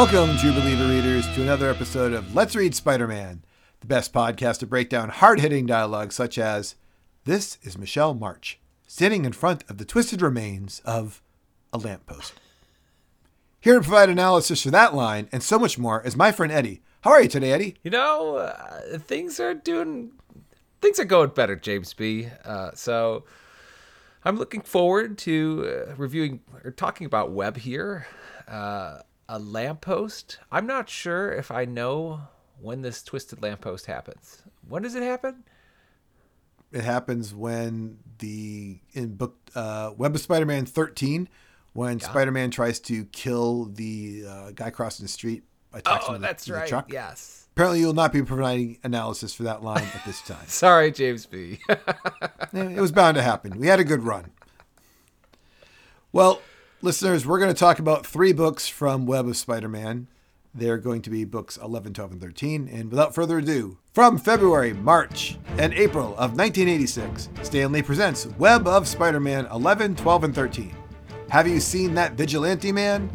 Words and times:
Welcome, 0.00 0.38
True 0.38 0.52
Believer 0.52 0.88
readers, 0.88 1.26
to 1.34 1.42
another 1.42 1.68
episode 1.68 2.14
of 2.14 2.34
Let's 2.34 2.56
Read 2.56 2.74
Spider 2.74 3.06
Man, 3.06 3.44
the 3.80 3.86
best 3.86 4.14
podcast 4.14 4.60
to 4.60 4.66
break 4.66 4.88
down 4.88 5.10
hard 5.10 5.40
hitting 5.40 5.66
dialogue 5.66 6.10
such 6.10 6.38
as 6.38 6.74
This 7.26 7.58
is 7.62 7.76
Michelle 7.76 8.14
March, 8.14 8.58
standing 8.86 9.26
in 9.26 9.32
front 9.32 9.62
of 9.68 9.76
the 9.76 9.84
twisted 9.84 10.22
remains 10.22 10.80
of 10.86 11.20
a 11.70 11.76
lamppost. 11.76 12.32
Here 13.60 13.74
to 13.74 13.82
provide 13.82 14.08
analysis 14.08 14.62
for 14.62 14.70
that 14.70 14.94
line 14.94 15.28
and 15.32 15.42
so 15.42 15.58
much 15.58 15.76
more 15.76 16.02
is 16.02 16.16
my 16.16 16.32
friend 16.32 16.50
Eddie. 16.50 16.80
How 17.02 17.10
are 17.10 17.20
you 17.20 17.28
today, 17.28 17.52
Eddie? 17.52 17.76
You 17.82 17.90
know, 17.90 18.36
uh, 18.36 18.98
things 19.00 19.38
are 19.38 19.52
doing, 19.52 20.12
things 20.80 20.98
are 20.98 21.04
going 21.04 21.28
better, 21.28 21.56
James 21.56 21.92
B. 21.92 22.28
Uh, 22.42 22.70
so 22.72 23.24
I'm 24.24 24.38
looking 24.38 24.62
forward 24.62 25.18
to 25.18 25.84
uh, 25.90 25.94
reviewing 25.96 26.40
or 26.64 26.70
talking 26.70 27.04
about 27.04 27.32
Web 27.32 27.58
here. 27.58 28.06
Uh, 28.48 29.00
a 29.30 29.38
lamppost. 29.38 30.40
I'm 30.50 30.66
not 30.66 30.88
sure 30.88 31.32
if 31.32 31.52
I 31.52 31.64
know 31.64 32.22
when 32.60 32.82
this 32.82 33.02
twisted 33.02 33.40
lamppost 33.40 33.86
happens. 33.86 34.42
When 34.68 34.82
does 34.82 34.96
it 34.96 35.04
happen? 35.04 35.44
It 36.72 36.82
happens 36.84 37.32
when 37.32 37.98
the 38.18 38.80
in 38.92 39.14
book 39.14 39.36
uh, 39.54 39.92
Web 39.96 40.14
of 40.16 40.20
Spider-Man 40.20 40.66
13, 40.66 41.28
when 41.74 42.00
Spider-Man 42.00 42.50
tries 42.50 42.80
to 42.80 43.04
kill 43.06 43.66
the 43.66 44.24
uh, 44.28 44.50
guy 44.52 44.70
crossing 44.70 45.04
the 45.04 45.08
street 45.08 45.44
by 45.70 45.80
Oh, 45.86 46.12
with, 46.12 46.20
that's 46.20 46.48
a 46.48 46.52
right. 46.54 46.68
truck. 46.68 46.92
Yes. 46.92 47.46
Apparently, 47.54 47.78
you'll 47.80 47.92
not 47.92 48.12
be 48.12 48.22
providing 48.22 48.78
analysis 48.82 49.32
for 49.32 49.44
that 49.44 49.62
line 49.62 49.86
at 49.94 50.04
this 50.04 50.20
time. 50.26 50.46
Sorry, 50.46 50.90
James 50.90 51.26
B. 51.26 51.60
It 52.52 52.80
was 52.80 52.90
bound 52.90 53.14
to 53.14 53.22
happen. 53.22 53.58
We 53.60 53.68
had 53.68 53.78
a 53.78 53.84
good 53.84 54.02
run. 54.02 54.32
Well, 56.12 56.42
listeners, 56.82 57.26
we're 57.26 57.38
going 57.38 57.52
to 57.52 57.58
talk 57.58 57.78
about 57.78 58.06
three 58.06 58.32
books 58.32 58.68
from 58.68 59.06
Web 59.06 59.28
of 59.28 59.36
Spider 59.36 59.68
Man. 59.68 60.08
They're 60.54 60.78
going 60.78 61.02
to 61.02 61.10
be 61.10 61.24
books 61.24 61.56
11, 61.58 61.92
12, 61.94 62.12
and 62.12 62.20
13. 62.20 62.68
And 62.68 62.90
without 62.90 63.14
further 63.14 63.38
ado, 63.38 63.78
from 63.92 64.18
February, 64.18 64.72
March, 64.72 65.38
and 65.58 65.72
April 65.74 66.08
of 66.12 66.36
1986, 66.36 67.28
Stan 67.42 67.72
Lee 67.72 67.82
presents 67.82 68.26
Web 68.38 68.66
of 68.66 68.88
Spider 68.88 69.20
Man 69.20 69.46
11, 69.46 69.96
12, 69.96 70.24
and 70.24 70.34
13. 70.34 70.74
Have 71.28 71.46
you 71.46 71.60
seen 71.60 71.94
that 71.94 72.14
vigilante 72.14 72.72
man? 72.72 73.10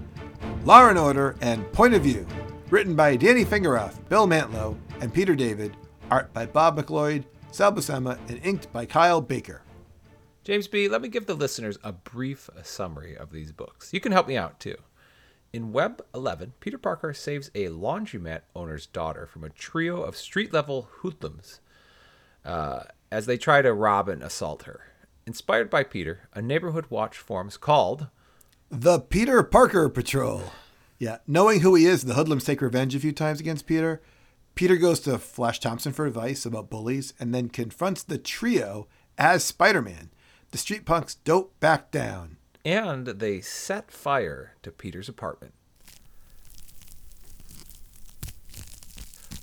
Law 0.64 0.88
and 0.88 0.98
Order 0.98 1.36
and 1.42 1.70
Point 1.74 1.94
of 1.94 2.04
View. 2.04 2.26
Written 2.70 2.96
by 2.96 3.16
Danny 3.16 3.44
Fingeroth, 3.44 4.08
Bill 4.10 4.28
Mantlo, 4.28 4.78
and 5.02 5.14
Peter 5.14 5.36
David. 5.36 5.76
Art 6.10 6.32
by 6.34 6.46
Bob 6.46 6.78
McLeod, 6.78 7.26
Sal 7.52 7.74
Buscema, 7.74 8.18
and 8.30 8.40
inked 8.44 8.72
by 8.72 8.86
Kyle 8.86 9.22
Baker. 9.22 9.62
James 10.46 10.68
B., 10.68 10.88
let 10.88 11.02
me 11.02 11.08
give 11.08 11.26
the 11.26 11.34
listeners 11.34 11.80
a 11.84 11.92
brief 11.92 12.52
summary 12.62 13.18
of 13.18 13.32
these 13.32 13.52
books. 13.52 13.92
You 13.92 14.00
can 14.00 14.12
help 14.12 14.28
me 14.28 14.38
out 14.38 14.60
too. 14.60 14.76
In 15.52 15.72
Web 15.72 16.06
11, 16.14 16.54
Peter 16.60 16.78
Parker 16.78 17.16
saves 17.16 17.50
a 17.56 17.70
laundromat 17.70 18.42
owner's 18.56 18.86
daughter 18.86 19.26
from 19.26 19.44
a 19.44 19.50
trio 19.50 20.04
of 20.04 20.16
street 20.16 20.54
level 20.54 20.88
hoodlums 21.00 21.62
uh, 22.46 22.84
as 23.12 23.26
they 23.26 23.40
try 23.40 23.64
to 23.64 23.74
rob 23.74 24.08
and 24.08 24.22
assault 24.22 24.64
her. 24.64 24.82
Inspired 25.26 25.72
by 25.72 25.84
Peter, 25.84 26.30
a 26.34 26.44
neighborhood 26.44 26.86
watch 26.92 27.18
forms 27.18 27.58
called 27.58 28.10
The 28.70 29.00
Peter 29.00 29.42
Parker 29.42 29.90
Patrol. 29.90 30.44
Yeah, 31.00 31.18
knowing 31.26 31.62
who 31.62 31.74
he 31.74 31.86
is, 31.86 32.04
the 32.04 32.14
hoodlums 32.14 32.44
take 32.44 32.62
revenge 32.62 32.94
a 32.94 33.00
few 33.00 33.14
times 33.14 33.40
against 33.40 33.66
Peter. 33.66 34.00
Peter 34.54 34.76
goes 34.76 35.00
to 35.00 35.18
Flash 35.18 35.60
Thompson 35.60 35.92
for 35.92 36.06
advice 36.06 36.46
about 36.46 36.70
bullies 36.70 37.16
and 37.20 37.34
then 37.34 37.50
confronts 37.50 38.04
the 38.04 38.20
trio 38.20 38.88
as 39.18 39.44
Spider 39.44 39.82
Man. 39.82 40.12
The 40.56 40.60
street 40.60 40.86
punks 40.86 41.16
don't 41.16 41.60
back 41.60 41.92
down. 41.92 42.38
and 42.64 43.08
they 43.08 43.42
set 43.42 43.92
fire 43.92 44.54
to 44.64 44.72
Peter's 44.72 45.10
apartment. 45.10 45.54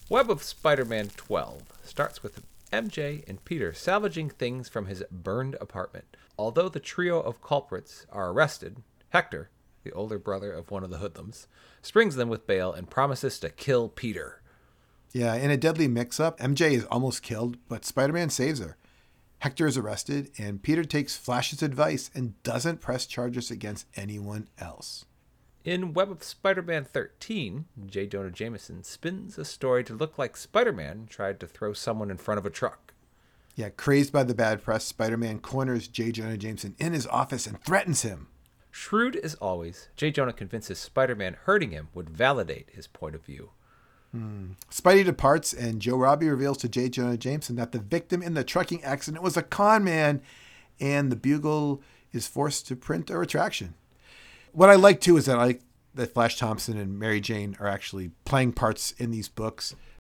Web 0.09 0.31
of 0.31 0.43
Spider 0.43 0.87
Man 0.87 1.11
12 1.15 1.65
starts 1.85 2.23
with 2.23 2.41
MJ 2.73 3.29
and 3.29 3.45
Peter 3.45 3.75
salvaging 3.75 4.31
things 4.31 4.71
from 4.71 4.87
his 4.87 5.05
burned 5.11 5.55
apartment. 5.61 6.17
Although 6.39 6.71
the 6.71 6.81
trio 6.81 7.21
of 7.21 7.43
culprits 7.43 8.07
are 8.11 8.31
arrested, 8.31 8.79
Hector, 9.11 9.51
the 9.85 9.93
older 9.93 10.19
brother 10.19 10.51
of 10.51 10.71
one 10.71 10.83
of 10.83 10.89
the 10.89 10.97
hoodlums, 10.97 11.47
springs 11.83 12.17
them 12.17 12.31
with 12.31 12.47
bail 12.47 12.73
and 12.73 12.89
promises 12.89 13.39
to 13.41 13.51
kill 13.51 13.91
Peter. 13.91 14.41
Yeah, 15.13 15.35
in 15.35 15.51
a 15.51 15.59
deadly 15.59 15.89
mix 15.89 16.19
up, 16.19 16.41
MJ 16.41 16.71
is 16.71 16.87
almost 16.87 17.23
killed, 17.23 17.59
but 17.69 17.85
Spider 17.85 18.15
Man 18.15 18.31
saves 18.31 18.61
her. 18.61 18.79
Hector 19.43 19.67
is 19.67 19.77
arrested, 19.77 20.31
and 20.39 20.63
Peter 20.63 20.85
takes 20.85 21.17
Flash's 21.17 21.65
advice 21.65 22.13
and 22.15 22.41
doesn't 22.45 22.81
press 22.81 23.07
charges 23.07 23.51
against 23.51 23.89
anyone 23.97 24.47
else. 24.57 25.05
In 25.65 25.95
Web 25.95 26.13
of 26.13 26.23
Spider 26.23 26.63
Man 26.63 26.85
13, 26.85 27.65
J. 27.87 28.07
Jonah 28.07 28.31
Jameson 28.31 28.85
spins 28.85 29.37
a 29.39 29.45
story 29.45 29.83
to 29.83 29.95
look 29.95 30.17
like 30.17 30.37
Spider 30.37 30.73
Man 30.73 31.09
tried 31.11 31.41
to 31.41 31.49
throw 31.49 31.73
someone 31.73 32.09
in 32.09 32.19
front 32.19 32.39
of 32.39 32.47
a 32.47 32.51
truck. 32.51 32.95
Yeah, 33.57 33.71
crazed 33.71 34.13
by 34.13 34.23
the 34.23 34.33
bad 34.33 34.63
press, 34.63 34.85
Spider 34.85 35.17
Man 35.17 35.41
corners 35.41 35.89
J. 35.89 36.13
Jonah 36.13 36.37
Jameson 36.37 36.77
in 36.79 36.93
his 36.93 37.09
office 37.09 37.49
and 37.49 37.61
threatens 37.65 38.03
him. 38.03 38.29
Shrewd 38.71 39.17
as 39.17 39.35
always, 39.35 39.89
J. 39.97 40.13
Jonah 40.13 40.33
convinces 40.33 40.79
Spider 40.79 41.17
Man 41.17 41.37
hurting 41.47 41.73
him 41.73 41.89
would 41.95 42.09
validate 42.09 42.71
his 42.71 42.87
point 42.87 43.17
of 43.17 43.25
view. 43.25 43.51
Spidey 44.15 45.05
departs, 45.05 45.53
and 45.53 45.81
Joe 45.81 45.97
Robbie 45.97 46.29
reveals 46.29 46.59
to 46.59 46.69
J. 46.69 46.89
Jonah 46.89 47.17
Jameson 47.17 47.57
that 47.57 47.73
the 47.73 47.79
victim 47.79 48.23
in 48.23 48.35
the 48.35 48.45
trucking 48.45 48.85
accident 48.85 49.23
was 49.23 49.37
a 49.37 49.43
con 49.43 49.85
man, 49.85 50.21
and 50.81 51.11
the 51.11 51.17
Bugle 51.17 51.83
is 52.13 52.27
forced 52.27 52.67
to 52.67 52.77
print 52.77 53.11
a 53.11 53.17
retraction. 53.17 53.75
What 54.53 54.69
I 54.69 54.75
like 54.75 55.01
too 55.01 55.17
is 55.17 55.27
that 55.27 55.39
I 55.39 55.45
like 55.45 55.63
that 55.95 56.13
Flash 56.13 56.39
Thompson 56.39 56.79
and 56.79 56.99
Mary 56.99 57.21
Jane 57.21 57.57
are 57.59 57.67
actually 57.67 58.11
playing 58.25 58.53
parts 58.53 58.93
in 58.93 59.11
these 59.11 59.29
books. 59.29 59.75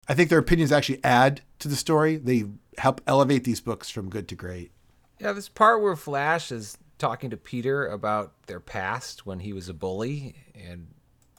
I 0.08 0.14
think 0.14 0.30
their 0.30 0.40
opinions 0.40 0.72
actually 0.72 1.04
add 1.04 1.42
to 1.60 1.68
the 1.68 1.76
story. 1.76 2.18
They 2.18 2.46
help 2.78 3.02
elevate 3.08 3.44
these 3.44 3.62
books 3.62 3.90
from 3.90 4.10
good 4.10 4.28
to 4.30 4.36
great. 4.36 4.72
Yeah, 5.20 5.32
this 5.32 5.50
part 5.50 5.82
where 5.82 5.96
Flash 5.96 6.52
is 6.52 6.78
talking 6.98 7.30
to 7.30 7.38
Peter 7.38 7.88
about 7.88 8.34
their 8.48 8.60
past 8.60 9.26
when 9.26 9.40
he 9.40 9.54
was 9.54 9.70
a 9.70 9.74
bully 9.74 10.36
and 10.54 10.88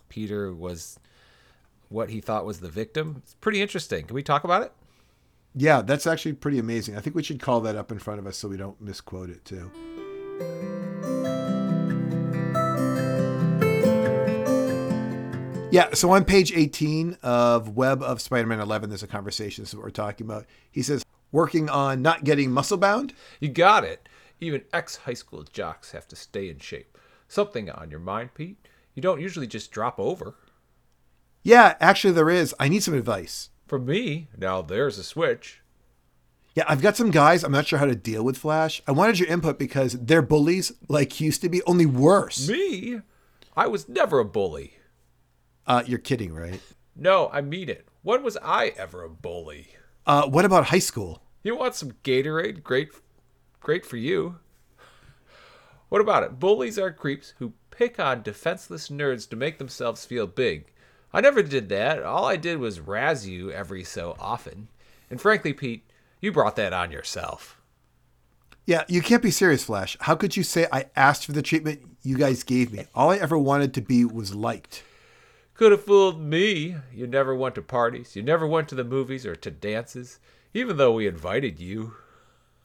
Peter 0.08 0.52
was 0.52 0.98
what 1.88 2.10
he 2.10 2.20
thought 2.20 2.44
was 2.44 2.60
the 2.60 2.68
victim. 2.68 3.16
It's 3.18 3.34
pretty 3.34 3.62
interesting. 3.62 4.06
Can 4.06 4.14
we 4.14 4.22
talk 4.22 4.44
about 4.44 4.62
it? 4.62 4.72
Yeah, 5.54 5.82
that's 5.82 6.06
actually 6.06 6.34
pretty 6.34 6.58
amazing. 6.58 6.96
I 6.96 7.00
think 7.00 7.16
we 7.16 7.22
should 7.22 7.40
call 7.40 7.60
that 7.62 7.76
up 7.76 7.90
in 7.90 7.98
front 7.98 8.20
of 8.20 8.26
us 8.26 8.36
so 8.36 8.48
we 8.48 8.56
don't 8.56 8.80
misquote 8.80 9.30
it 9.30 9.44
too. 9.44 9.70
Yeah, 15.72 15.92
so 15.94 16.10
on 16.10 16.24
page 16.24 16.52
18 16.52 17.18
of 17.22 17.76
Web 17.76 18.02
of 18.02 18.20
Spider 18.20 18.46
Man 18.46 18.60
11, 18.60 18.88
there's 18.88 19.02
a 19.02 19.06
conversation. 19.06 19.62
This 19.62 19.70
is 19.70 19.74
what 19.74 19.84
we're 19.84 19.90
talking 19.90 20.26
about. 20.26 20.46
He 20.70 20.82
says, 20.82 21.04
working 21.32 21.68
on 21.68 22.02
not 22.02 22.24
getting 22.24 22.50
muscle 22.50 22.76
bound. 22.78 23.12
You 23.40 23.48
got 23.48 23.84
it. 23.84 24.08
Even 24.40 24.62
ex 24.72 24.96
high 24.96 25.14
school 25.14 25.42
jocks 25.42 25.92
have 25.92 26.06
to 26.08 26.16
stay 26.16 26.48
in 26.48 26.58
shape. 26.58 26.96
Something 27.28 27.68
on 27.70 27.90
your 27.90 28.00
mind, 28.00 28.34
Pete? 28.34 28.58
You 28.94 29.02
don't 29.02 29.20
usually 29.20 29.46
just 29.46 29.70
drop 29.70 29.98
over. 29.98 30.36
Yeah, 31.46 31.76
actually, 31.78 32.12
there 32.12 32.28
is. 32.28 32.52
I 32.58 32.68
need 32.68 32.82
some 32.82 32.94
advice. 32.94 33.50
For 33.68 33.78
me, 33.78 34.26
now 34.36 34.62
there's 34.62 34.98
a 34.98 35.04
switch. 35.04 35.60
Yeah, 36.56 36.64
I've 36.66 36.82
got 36.82 36.96
some 36.96 37.12
guys. 37.12 37.44
I'm 37.44 37.52
not 37.52 37.68
sure 37.68 37.78
how 37.78 37.84
to 37.84 37.94
deal 37.94 38.24
with 38.24 38.36
Flash. 38.36 38.82
I 38.84 38.90
wanted 38.90 39.20
your 39.20 39.28
input 39.28 39.56
because 39.56 39.92
they're 39.92 40.22
bullies 40.22 40.72
like 40.88 41.20
used 41.20 41.42
to 41.42 41.48
be, 41.48 41.62
only 41.62 41.86
worse. 41.86 42.48
Me? 42.48 43.00
I 43.56 43.68
was 43.68 43.88
never 43.88 44.18
a 44.18 44.24
bully. 44.24 44.74
Uh, 45.68 45.84
you're 45.86 46.00
kidding, 46.00 46.34
right? 46.34 46.60
No, 46.96 47.30
I 47.32 47.42
mean 47.42 47.68
it. 47.68 47.86
When 48.02 48.24
was 48.24 48.36
I 48.42 48.72
ever 48.76 49.04
a 49.04 49.08
bully? 49.08 49.68
Uh, 50.04 50.26
what 50.26 50.44
about 50.44 50.66
high 50.66 50.80
school? 50.80 51.22
You 51.44 51.54
want 51.54 51.76
some 51.76 51.92
Gatorade? 52.02 52.64
Great, 52.64 52.88
great 53.60 53.86
for 53.86 53.98
you. 53.98 54.40
What 55.90 56.00
about 56.00 56.24
it? 56.24 56.40
Bullies 56.40 56.76
are 56.76 56.90
creeps 56.90 57.34
who 57.38 57.52
pick 57.70 58.00
on 58.00 58.22
defenseless 58.22 58.88
nerds 58.88 59.28
to 59.30 59.36
make 59.36 59.58
themselves 59.58 60.04
feel 60.04 60.26
big. 60.26 60.72
I 61.16 61.22
never 61.22 61.42
did 61.42 61.70
that. 61.70 62.02
All 62.02 62.26
I 62.26 62.36
did 62.36 62.58
was 62.58 62.78
razz 62.78 63.26
you 63.26 63.50
every 63.50 63.84
so 63.84 64.16
often. 64.20 64.68
And 65.08 65.18
frankly, 65.18 65.54
Pete, 65.54 65.90
you 66.20 66.30
brought 66.30 66.56
that 66.56 66.74
on 66.74 66.90
yourself. 66.90 67.58
Yeah, 68.66 68.84
you 68.86 69.00
can't 69.00 69.22
be 69.22 69.30
serious, 69.30 69.64
Flash. 69.64 69.96
How 70.00 70.14
could 70.14 70.36
you 70.36 70.42
say 70.42 70.66
I 70.70 70.90
asked 70.94 71.24
for 71.24 71.32
the 71.32 71.40
treatment 71.40 71.80
you 72.02 72.18
guys 72.18 72.42
gave 72.42 72.70
me? 72.70 72.84
All 72.94 73.12
I 73.12 73.16
ever 73.16 73.38
wanted 73.38 73.72
to 73.72 73.80
be 73.80 74.04
was 74.04 74.34
liked. 74.34 74.82
Could 75.54 75.72
have 75.72 75.84
fooled 75.84 76.20
me. 76.20 76.76
You 76.92 77.06
never 77.06 77.34
went 77.34 77.54
to 77.54 77.62
parties. 77.62 78.14
You 78.14 78.22
never 78.22 78.46
went 78.46 78.68
to 78.68 78.74
the 78.74 78.84
movies 78.84 79.24
or 79.24 79.34
to 79.36 79.50
dances, 79.50 80.20
even 80.52 80.76
though 80.76 80.92
we 80.92 81.06
invited 81.06 81.58
you. 81.58 81.94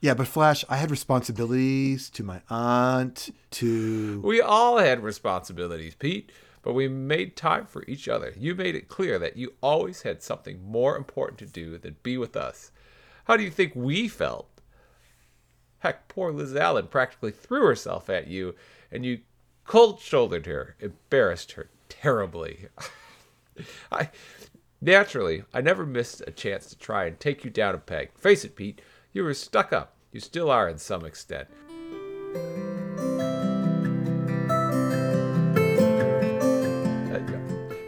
Yeah, 0.01 0.13
but 0.13 0.27
Flash, 0.27 0.65
I 0.67 0.75
had 0.75 0.91
responsibilities 0.91 2.09
to 2.09 2.23
my 2.23 2.41
aunt, 2.49 3.33
to. 3.51 4.19
We 4.19 4.41
all 4.41 4.79
had 4.79 5.03
responsibilities, 5.03 5.95
Pete, 5.95 6.33
but 6.61 6.73
we 6.73 6.87
made 6.87 7.35
time 7.35 7.65
for 7.65 7.83
each 7.87 8.07
other. 8.07 8.33
You 8.37 8.55
made 8.55 8.75
it 8.75 8.87
clear 8.87 9.17
that 9.19 9.37
you 9.37 9.53
always 9.61 10.03
had 10.03 10.21
something 10.21 10.63
more 10.63 10.95
important 10.95 11.39
to 11.39 11.45
do 11.45 11.77
than 11.77 11.95
be 12.03 12.17
with 12.17 12.35
us. 12.35 12.71
How 13.25 13.37
do 13.37 13.43
you 13.43 13.51
think 13.51 13.73
we 13.75 14.07
felt? 14.07 14.47
Heck, 15.79 16.07
poor 16.07 16.31
Liz 16.31 16.55
Allen 16.55 16.87
practically 16.87 17.31
threw 17.31 17.65
herself 17.65 18.09
at 18.09 18.27
you, 18.27 18.55
and 18.91 19.05
you 19.05 19.19
cold 19.65 19.99
shouldered 19.99 20.45
her, 20.45 20.75
embarrassed 20.79 21.53
her 21.53 21.69
terribly. 21.89 22.67
I 23.91 24.09
naturally, 24.79 25.43
I 25.53 25.61
never 25.61 25.85
missed 25.85 26.21
a 26.27 26.31
chance 26.31 26.67
to 26.67 26.77
try 26.77 27.05
and 27.05 27.19
take 27.19 27.43
you 27.43 27.49
down 27.49 27.75
a 27.75 27.79
peg. 27.79 28.11
Face 28.17 28.45
it, 28.45 28.55
Pete, 28.55 28.81
you 29.11 29.23
were 29.23 29.33
stuck 29.33 29.73
up. 29.73 29.95
You 30.11 30.19
still 30.19 30.51
are 30.51 30.67
in 30.67 30.77
some 30.77 31.05
extent. 31.05 31.47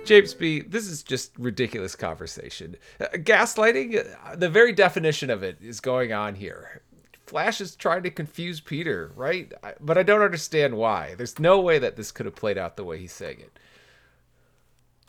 James 0.06 0.34
B., 0.34 0.62
this 0.62 0.88
is 0.88 1.02
just 1.02 1.38
ridiculous 1.38 1.96
conversation. 1.96 2.76
Uh, 3.00 3.06
gaslighting, 3.14 4.06
uh, 4.26 4.36
the 4.36 4.50
very 4.50 4.74
definition 4.74 5.30
of 5.30 5.44
it 5.44 5.58
is 5.62 5.80
going 5.80 6.12
on 6.12 6.36
here. 6.36 6.82
Flash 7.26 7.62
is 7.62 7.76
trying 7.76 8.04
to 8.04 8.12
confuse 8.12 8.60
Peter, 8.60 9.12
right? 9.16 9.52
I, 9.64 9.74
but 9.80 9.98
I 9.98 10.04
don't 10.04 10.22
understand 10.22 10.76
why. 10.76 11.16
There's 11.16 11.40
no 11.40 11.60
way 11.62 11.80
that 11.80 11.96
this 11.96 12.12
could 12.12 12.26
have 12.26 12.36
played 12.36 12.58
out 12.58 12.76
the 12.76 12.84
way 12.84 13.00
he's 13.00 13.14
saying 13.14 13.40
it. 13.40 13.60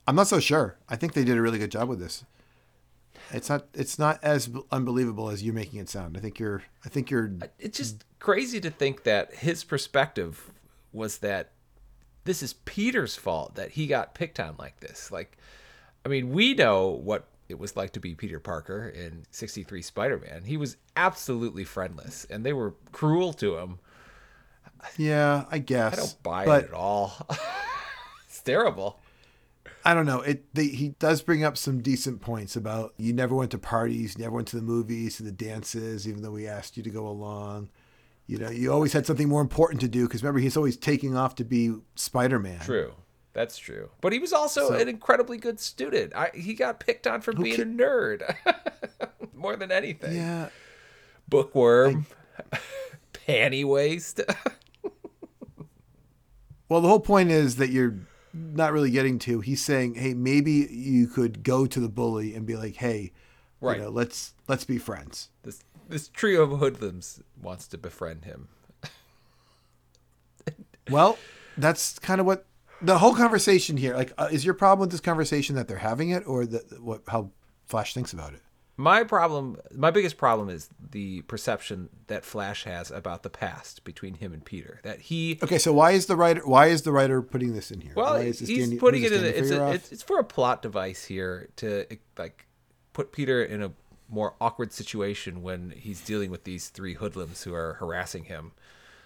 I'm 0.06 0.16
not 0.16 0.28
so 0.28 0.38
sure. 0.38 0.76
I 0.88 0.96
think 0.96 1.14
they 1.14 1.24
did 1.24 1.36
a 1.36 1.42
really 1.42 1.58
good 1.58 1.72
job 1.72 1.88
with 1.88 1.98
this. 1.98 2.24
It's 3.32 3.48
not. 3.48 3.66
It's 3.74 3.98
not 3.98 4.22
as 4.22 4.50
unbelievable 4.70 5.30
as 5.30 5.42
you're 5.42 5.54
making 5.54 5.80
it 5.80 5.88
sound. 5.88 6.16
I 6.16 6.20
think 6.20 6.38
you're. 6.38 6.62
I 6.84 6.88
think 6.88 7.10
you're. 7.10 7.32
It's 7.58 7.78
just 7.78 8.04
crazy 8.18 8.60
to 8.60 8.70
think 8.70 9.04
that 9.04 9.34
his 9.34 9.64
perspective 9.64 10.52
was 10.92 11.18
that 11.18 11.53
this 12.24 12.42
is 12.42 12.54
Peter's 12.64 13.16
fault 13.16 13.54
that 13.54 13.72
he 13.72 13.86
got 13.86 14.14
picked 14.14 14.40
on 14.40 14.56
like 14.58 14.80
this. 14.80 15.10
Like, 15.12 15.36
I 16.04 16.08
mean, 16.08 16.32
we 16.32 16.54
know 16.54 16.88
what 16.88 17.28
it 17.48 17.58
was 17.58 17.76
like 17.76 17.92
to 17.92 18.00
be 18.00 18.14
Peter 18.14 18.40
Parker 18.40 18.88
in 18.88 19.24
63 19.30 19.82
Spider 19.82 20.18
Man. 20.18 20.44
He 20.44 20.56
was 20.56 20.76
absolutely 20.96 21.64
friendless, 21.64 22.26
and 22.30 22.44
they 22.44 22.52
were 22.52 22.74
cruel 22.92 23.32
to 23.34 23.58
him. 23.58 23.78
Yeah, 24.96 25.44
I 25.50 25.58
guess. 25.58 25.94
I 25.94 25.96
don't 25.96 26.22
buy 26.22 26.44
but 26.44 26.64
it 26.64 26.68
at 26.68 26.74
all. 26.74 27.14
it's 28.26 28.40
terrible. 28.40 29.00
I 29.84 29.92
don't 29.92 30.06
know. 30.06 30.22
It 30.22 30.54
they, 30.54 30.68
he 30.68 30.90
does 30.98 31.20
bring 31.20 31.44
up 31.44 31.58
some 31.58 31.82
decent 31.82 32.22
points 32.22 32.56
about 32.56 32.94
you 32.96 33.12
never 33.12 33.34
went 33.34 33.50
to 33.50 33.58
parties, 33.58 34.14
you 34.16 34.24
never 34.24 34.36
went 34.36 34.48
to 34.48 34.56
the 34.56 34.62
movies, 34.62 35.18
to 35.18 35.22
the 35.22 35.32
dances, 35.32 36.08
even 36.08 36.22
though 36.22 36.30
we 36.30 36.46
asked 36.46 36.76
you 36.76 36.82
to 36.82 36.90
go 36.90 37.06
along. 37.06 37.68
You 38.26 38.38
know, 38.38 38.48
you 38.50 38.72
always 38.72 38.92
had 38.94 39.04
something 39.06 39.28
more 39.28 39.42
important 39.42 39.80
to 39.82 39.88
do 39.88 40.06
because 40.06 40.22
remember 40.22 40.40
he's 40.40 40.56
always 40.56 40.76
taking 40.76 41.16
off 41.16 41.34
to 41.36 41.44
be 41.44 41.74
Spider 41.94 42.38
Man. 42.38 42.60
True. 42.60 42.94
That's 43.34 43.58
true. 43.58 43.90
But 44.00 44.12
he 44.12 44.18
was 44.18 44.32
also 44.32 44.68
So- 44.68 44.74
an 44.74 44.88
incredibly 44.88 45.36
good 45.38 45.58
student. 45.60 46.14
I, 46.14 46.30
he 46.34 46.54
got 46.54 46.80
picked 46.80 47.06
on 47.06 47.20
for 47.20 47.32
being 47.32 47.60
a 47.60 47.64
nerd 47.64 48.22
more 49.34 49.56
than 49.56 49.70
anything. 49.72 50.14
Yeah. 50.16 50.48
Bookworm, 51.28 52.06
panty 53.12 53.64
waste. 53.64 54.20
Well, 56.68 56.80
the 56.80 56.88
whole 56.88 57.00
point 57.00 57.30
is 57.30 57.56
that 57.56 57.70
you're 57.70 57.94
not 58.32 58.72
really 58.72 58.90
getting 58.90 59.18
to. 59.20 59.40
He's 59.40 59.62
saying, 59.62 59.94
"Hey, 59.96 60.14
maybe 60.14 60.66
you 60.70 61.06
could 61.06 61.42
go 61.42 61.66
to 61.66 61.78
the 61.78 61.90
bully 61.90 62.34
and 62.34 62.46
be 62.46 62.56
like, 62.56 62.76
hey, 62.76 63.12
Right. 63.60 63.76
you 63.76 63.84
know, 63.84 63.90
let's 63.90 64.34
let's 64.48 64.64
be 64.64 64.78
friends." 64.78 65.28
this 65.42 65.62
this 65.88 66.08
trio 66.08 66.42
of 66.42 66.58
hoodlums 66.58 67.22
wants 67.40 67.66
to 67.68 67.78
befriend 67.78 68.24
him. 68.24 68.48
Well, 70.90 71.18
that's 71.56 71.98
kind 71.98 72.20
of 72.20 72.26
what 72.26 72.46
the 72.82 72.98
whole 72.98 73.14
conversation 73.14 73.76
here. 73.76 73.94
Like, 73.94 74.12
uh, 74.18 74.28
is 74.30 74.44
your 74.44 74.54
problem 74.54 74.80
with 74.80 74.90
this 74.90 75.00
conversation 75.00 75.56
that 75.56 75.68
they're 75.68 75.78
having 75.78 76.10
it, 76.10 76.26
or 76.26 76.44
that 76.46 76.82
what 76.82 77.02
how 77.08 77.30
Flash 77.66 77.94
thinks 77.94 78.12
about 78.12 78.34
it? 78.34 78.42
My 78.76 79.04
problem, 79.04 79.56
my 79.72 79.92
biggest 79.92 80.18
problem 80.18 80.48
is 80.48 80.68
the 80.90 81.22
perception 81.22 81.90
that 82.08 82.24
Flash 82.24 82.64
has 82.64 82.90
about 82.90 83.22
the 83.22 83.30
past 83.30 83.84
between 83.84 84.14
him 84.14 84.32
and 84.32 84.44
Peter. 84.44 84.80
That 84.82 85.00
he 85.00 85.38
Okay, 85.42 85.58
so 85.58 85.72
why 85.72 85.92
is 85.92 86.06
the 86.06 86.16
writer 86.16 86.42
why 86.44 86.66
is 86.66 86.82
the 86.82 86.92
writer 86.92 87.22
putting 87.22 87.54
this 87.54 87.70
in 87.70 87.80
here? 87.80 87.92
Well, 87.94 88.14
why 88.14 88.22
is 88.22 88.40
this 88.40 88.48
he's 88.48 88.58
standing- 88.64 88.78
putting 88.78 89.04
it 89.04 89.12
in. 89.12 89.22
A, 89.24 89.26
it's, 89.28 89.50
a, 89.50 89.70
it's 89.70 89.92
it's 89.92 90.02
for 90.02 90.18
a 90.18 90.24
plot 90.24 90.60
device 90.60 91.04
here 91.04 91.48
to 91.56 91.86
like 92.18 92.46
put 92.92 93.12
Peter 93.12 93.44
in 93.44 93.62
a 93.62 93.72
more 94.08 94.34
awkward 94.40 94.72
situation 94.72 95.42
when 95.42 95.70
he's 95.76 96.00
dealing 96.00 96.30
with 96.30 96.44
these 96.44 96.68
three 96.68 96.94
hoodlums 96.94 97.42
who 97.42 97.54
are 97.54 97.74
harassing 97.74 98.24
him. 98.24 98.52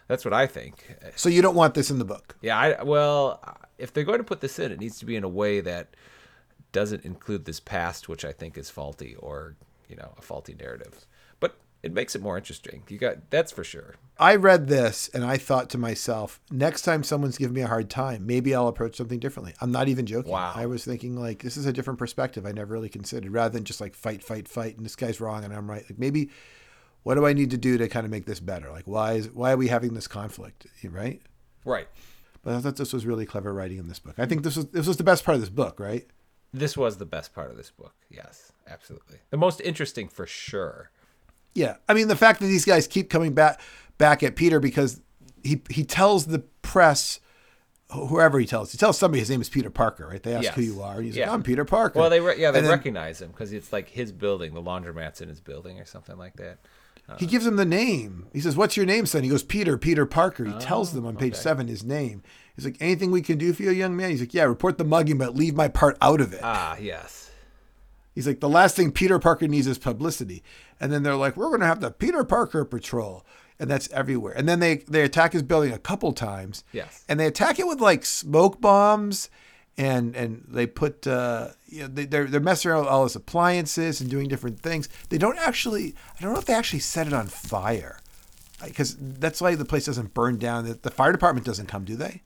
That's 0.08 0.24
what 0.24 0.34
I 0.34 0.46
think. 0.46 0.96
So 1.16 1.28
you 1.28 1.42
don't 1.42 1.54
want 1.54 1.74
this 1.74 1.90
in 1.90 1.98
the 1.98 2.04
book. 2.04 2.36
Yeah, 2.40 2.58
I 2.58 2.82
well, 2.82 3.42
if 3.76 3.92
they're 3.92 4.04
going 4.04 4.18
to 4.18 4.24
put 4.24 4.40
this 4.40 4.58
in, 4.58 4.72
it 4.72 4.80
needs 4.80 4.98
to 5.00 5.04
be 5.06 5.16
in 5.16 5.24
a 5.24 5.28
way 5.28 5.60
that 5.60 5.88
doesn't 6.72 7.04
include 7.04 7.44
this 7.44 7.60
past, 7.60 8.08
which 8.08 8.24
I 8.24 8.32
think 8.32 8.56
is 8.56 8.70
faulty 8.70 9.14
or 9.16 9.54
you 9.88 9.96
know 9.96 10.14
a 10.18 10.22
faulty 10.22 10.54
narrative. 10.58 11.06
It 11.82 11.92
makes 11.92 12.16
it 12.16 12.22
more 12.22 12.36
interesting. 12.36 12.82
You 12.88 12.98
got 12.98 13.30
that's 13.30 13.52
for 13.52 13.62
sure. 13.62 13.94
I 14.19 14.34
read 14.34 14.66
this 14.66 15.08
and 15.14 15.25
I 15.25 15.36
thought 15.36 15.70
to 15.70 15.78
myself, 15.78 16.40
next 16.50 16.82
time 16.82 17.04
someone's 17.04 17.38
giving 17.38 17.54
me 17.54 17.60
a 17.60 17.69
hard 17.69 17.88
time, 17.88 18.26
maybe 18.26 18.52
I'll 18.54 18.66
approach 18.66 18.96
something 18.96 19.20
differently. 19.20 19.54
I'm 19.60 19.70
not 19.70 19.86
even 19.86 20.04
joking. 20.04 20.32
Wow. 20.32 20.52
I 20.56 20.66
was 20.66 20.84
thinking 20.84 21.16
like 21.16 21.42
this 21.42 21.56
is 21.56 21.66
a 21.66 21.72
different 21.72 22.00
perspective 22.00 22.44
I 22.44 22.52
never 22.52 22.75
really 22.75 22.88
considered 22.88 23.32
rather 23.32 23.52
than 23.52 23.64
just 23.64 23.80
like 23.80 23.94
fight, 23.94 24.25
fight, 24.25 24.48
fight 24.48 24.76
and 24.76 24.84
this 24.84 24.96
guy's 24.96 25.20
wrong 25.20 25.44
and 25.44 25.54
I'm 25.54 25.70
right. 25.70 25.84
Like 25.88 25.98
maybe 26.00 26.30
what 27.04 27.14
do 27.14 27.26
I 27.26 27.32
need 27.32 27.50
to 27.50 27.56
do 27.56 27.78
to 27.78 27.88
kind 27.88 28.04
of 28.04 28.10
make 28.10 28.26
this 28.26 28.40
better? 28.40 28.70
Like 28.70 28.88
why 28.88 29.12
is 29.12 29.30
why 29.30 29.52
are 29.52 29.56
we 29.56 29.69
having 29.69 29.94
this 29.94 30.08
conflict? 30.08 30.66
Right? 30.84 31.22
Right. 31.64 31.88
But 32.42 32.54
I 32.54 32.60
thought 32.60 32.76
this 32.76 32.92
was 32.92 33.06
really 33.06 33.26
clever 33.26 33.52
writing 33.54 33.78
in 33.78 33.88
this 33.88 34.00
book. 34.00 34.14
I 34.19 34.26
think 34.26 34.42
this 34.42 34.56
was 34.56 34.66
this 34.66 34.88
was 34.88 34.96
the 34.96 35.04
best 35.04 35.25
part 35.25 35.36
of 35.36 35.40
this 35.40 35.50
book, 35.50 35.78
right? 35.78 36.06
This 36.52 36.76
was 36.76 36.96
the 36.96 37.06
best 37.06 37.34
part 37.34 37.50
of 37.50 37.56
this 37.56 37.70
book. 37.70 37.94
Yes, 38.10 38.52
absolutely. 38.66 39.19
The 39.30 39.36
most 39.36 39.60
interesting 39.60 40.08
for 40.08 40.26
sure. 40.26 40.90
Yeah, 41.58 41.76
I 41.88 41.94
mean 41.94 42.08
the 42.08 42.16
fact 42.16 42.40
that 42.40 42.46
these 42.46 42.64
guys 42.64 42.87
keep 42.87 43.10
coming 43.10 43.34
back 43.34 43.60
back 43.99 44.22
at 44.22 44.37
Peter 44.37 44.60
because 44.60 45.00
he 45.43 45.60
he 45.70 45.84
tells 45.84 46.26
the 46.26 46.40
press, 46.62 47.20
whoever 47.90 48.38
he 48.38 48.46
tells, 48.46 48.70
he 48.72 48.78
tells 48.78 48.99
somebody 48.99 49.20
his 49.20 49.31
name 49.31 49.40
is 49.40 49.49
Peter 49.49 49.70
Parker, 49.70 50.06
right? 50.06 50.22
They 50.22 50.34
ask 50.34 50.44
Yes. 50.44 50.55
who 50.55 50.62
you 50.62 50.82
are, 50.82 50.96
and 50.96 51.05
he's 51.06 51.16
Yeah. 51.16 51.26
like, 51.26 51.34
I'm 51.34 51.43
Peter 51.43 51.64
Parker. 51.64 51.99
Well, 51.99 52.10
they 52.10 52.20
re- 52.20 52.38
yeah 52.38 52.50
they 52.50 52.58
And 52.58 52.66
then 52.66 52.72
recognize 52.72 53.20
him 53.20 53.28
because 53.31 53.52
it's 53.52 53.72
like 53.72 53.88
his 53.88 54.12
building. 54.12 54.55
The 54.55 54.62
laundromat's 54.62 55.20
in 55.20 55.28
his 55.28 55.40
building 55.40 55.78
or 55.81 55.84
something 55.84 56.16
like 56.16 56.37
that. 56.37 56.58
he 57.19 57.25
gives 57.25 57.46
him 57.46 57.56
the 57.56 57.64
name. 57.64 58.26
He 58.34 58.40
says, 58.40 58.54
"What's 58.54 58.76
your 58.76 58.84
name, 58.84 59.06
son?" 59.06 59.22
He 59.22 59.31
goes, 59.31 59.43
"Peter, 59.43 59.78
Peter 59.78 60.04
Parker." 60.04 60.44
He 60.44 60.52
tells 60.58 60.93
them 60.93 61.06
on 61.06 61.16
page 61.16 61.32
Oh, 61.32 61.37
okay. 61.37 61.42
seven 61.42 61.66
his 61.66 61.82
name. 61.82 62.23
He's 62.54 62.66
like, 62.66 62.76
"Anything 62.80 63.11
we 63.11 63.23
can 63.23 63.38
do 63.38 63.54
for 63.54 63.62
you, 63.62 63.71
young 63.71 63.97
man?" 63.97 64.11
He's 64.11 64.21
like, 64.21 64.35
"Yeah, 64.35 64.44
report 64.44 64.76
the 64.76 64.85
mugging, 64.85 65.16
but 65.16 65.35
leave 65.35 65.54
my 65.56 65.68
part 65.68 65.97
out 66.02 66.21
of 66.21 66.35
it." 66.35 66.40
Ah, 66.42 66.76
yes. 66.78 67.30
He's 68.14 68.26
like, 68.26 68.40
the 68.40 68.49
last 68.49 68.75
thing 68.75 68.90
Peter 68.90 69.18
Parker 69.21 69.47
needs 69.47 69.68
is 69.68 69.78
publicity. 69.78 70.42
And 70.80 70.92
then 70.92 71.02
they're 71.02 71.16
like, 71.16 71.37
we're 71.37 71.49
going 71.49 71.61
to 71.61 71.66
have 71.66 71.80
the 71.80 71.90
Peter 71.90 72.25
Parker 72.25 72.64
patrol. 72.64 73.25
And 73.58 73.68
that's 73.68 73.90
everywhere. 73.90 74.32
And 74.37 74.49
then 74.49 74.61
they, 74.61 74.76
they 74.76 75.02
attack 75.02 75.32
his 75.32 75.42
building 75.42 75.73
a 75.73 75.78
couple 75.78 76.12
times. 76.12 76.62
Yes. 76.73 77.04
And 77.08 77.18
they 77.18 77.26
attack 77.26 77.58
it 77.58 77.66
with 77.66 77.80
like 77.80 78.04
smoke 78.04 78.61
bombs. 78.61 79.30
And, 79.76 80.14
and 80.16 80.44
they 80.49 80.66
put, 80.66 81.06
uh, 81.06 81.49
you 81.66 81.82
know, 81.82 81.88
they, 81.88 82.04
they're, 82.04 82.26
they're 82.26 82.40
messing 82.40 82.70
around 82.70 82.80
with 82.80 82.88
all 82.88 83.04
his 83.04 83.16
appliances 83.16 84.00
and 84.00 84.11
doing 84.11 84.28
different 84.28 84.61
things. 84.61 84.88
They 85.08 85.18
don't 85.18 85.38
actually, 85.38 85.94
I 86.16 86.23
don't 86.23 86.32
know 86.32 86.38
if 86.38 86.47
they 86.47 86.54
actually 86.54 86.80
set 86.80 87.06
it 87.06 87.12
on 87.12 87.26
fire. 87.26 88.00
Because 88.64 88.97
that's 88.99 89.40
why 89.40 89.54
the 89.54 89.64
place 89.64 89.87
doesn't 89.87 90.14
burn 90.14 90.37
down. 90.37 90.64
The, 90.64 90.75
the 90.75 90.90
fire 90.90 91.12
department 91.12 91.47
doesn't 91.47 91.66
come, 91.66 91.85
do 91.85 91.94
they? 91.94 92.23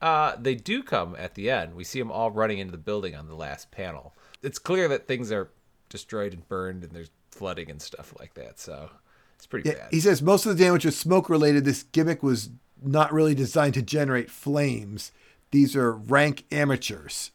Uh, 0.00 0.34
they 0.36 0.56
do 0.56 0.82
come 0.82 1.14
at 1.16 1.34
the 1.34 1.48
end. 1.50 1.74
We 1.74 1.84
see 1.84 2.00
them 2.00 2.10
all 2.10 2.30
running 2.30 2.58
into 2.58 2.72
the 2.72 2.78
building 2.78 3.14
on 3.14 3.28
the 3.28 3.36
last 3.36 3.70
panel. 3.70 4.14
It's 4.42 4.58
clear 4.58 4.88
that 4.88 5.06
things 5.06 5.30
are 5.30 5.50
destroyed 5.88 6.32
and 6.32 6.48
burned, 6.48 6.82
and 6.82 6.92
there's 6.92 7.10
flooding 7.38 7.70
and 7.70 7.80
stuff 7.80 8.12
like 8.18 8.34
that. 8.34 8.58
So 8.58 8.90
it's 9.36 9.46
pretty 9.46 9.68
Yeah, 9.68 9.76
bad. 9.76 9.88
he 9.90 10.00
says 10.00 10.20
most 10.20 10.44
of 10.46 10.56
the 10.56 10.62
damage 10.64 10.84
was 10.84 10.96
smoke 10.96 11.30
related. 11.30 11.64
This 11.64 11.84
gimmick 11.84 12.22
was 12.22 12.50
not 12.82 13.12
really 13.12 13.34
designed 13.34 13.74
to 13.74 13.82
generate 13.82 14.30
flames. 14.30 15.12
These 15.50 15.74
are 15.76 15.92
rank 15.92 16.44
amateurs. 16.52 17.30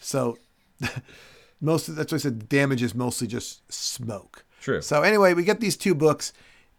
So 0.00 0.38
most 1.60 1.88
of 1.88 1.96
that's 1.96 2.12
why 2.12 2.16
I 2.16 2.20
said 2.20 2.40
the 2.40 2.46
damage 2.46 2.82
is 2.82 2.94
mostly 2.94 3.26
just 3.26 3.70
smoke. 3.72 4.44
True. 4.60 4.80
So 4.82 5.02
anyway, 5.02 5.34
we 5.34 5.44
get 5.44 5.60
these 5.60 5.76
two 5.76 5.94
books, 5.94 6.32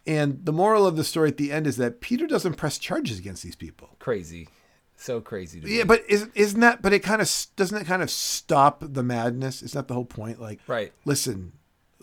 and 0.08 0.46
the 0.46 0.52
moral 0.54 0.86
of 0.88 0.96
the 0.96 1.04
story 1.04 1.30
at 1.30 1.38
the 1.38 1.52
end 1.52 1.68
is 1.68 1.78
that 1.78 2.02
Peter 2.02 2.28
doesn't 2.28 2.56
press 2.56 2.78
charges 2.78 3.20
against 3.20 3.44
these 3.44 3.56
people. 3.56 3.90
crazy, 4.00 4.48
so 4.96 5.22
crazy 5.22 5.60
to 5.60 5.66
me. 5.68 5.78
Yeah, 5.78 5.84
but 5.86 6.04
isn't 6.10 6.32
isn't 6.36 6.60
that? 6.62 6.82
But 6.82 6.94
it 6.94 7.00
kind 7.00 7.22
of 7.22 7.30
doesn't 7.56 7.78
it 7.78 7.86
kind 7.86 8.02
of 8.02 8.10
stop 8.10 8.84
the 8.86 9.04
madness? 9.04 9.62
Is 9.62 9.74
that 9.74 9.88
the 9.88 9.94
whole 9.94 10.06
point? 10.06 10.42
Like, 10.42 10.60
Right. 10.68 10.92
Listen, 11.06 11.54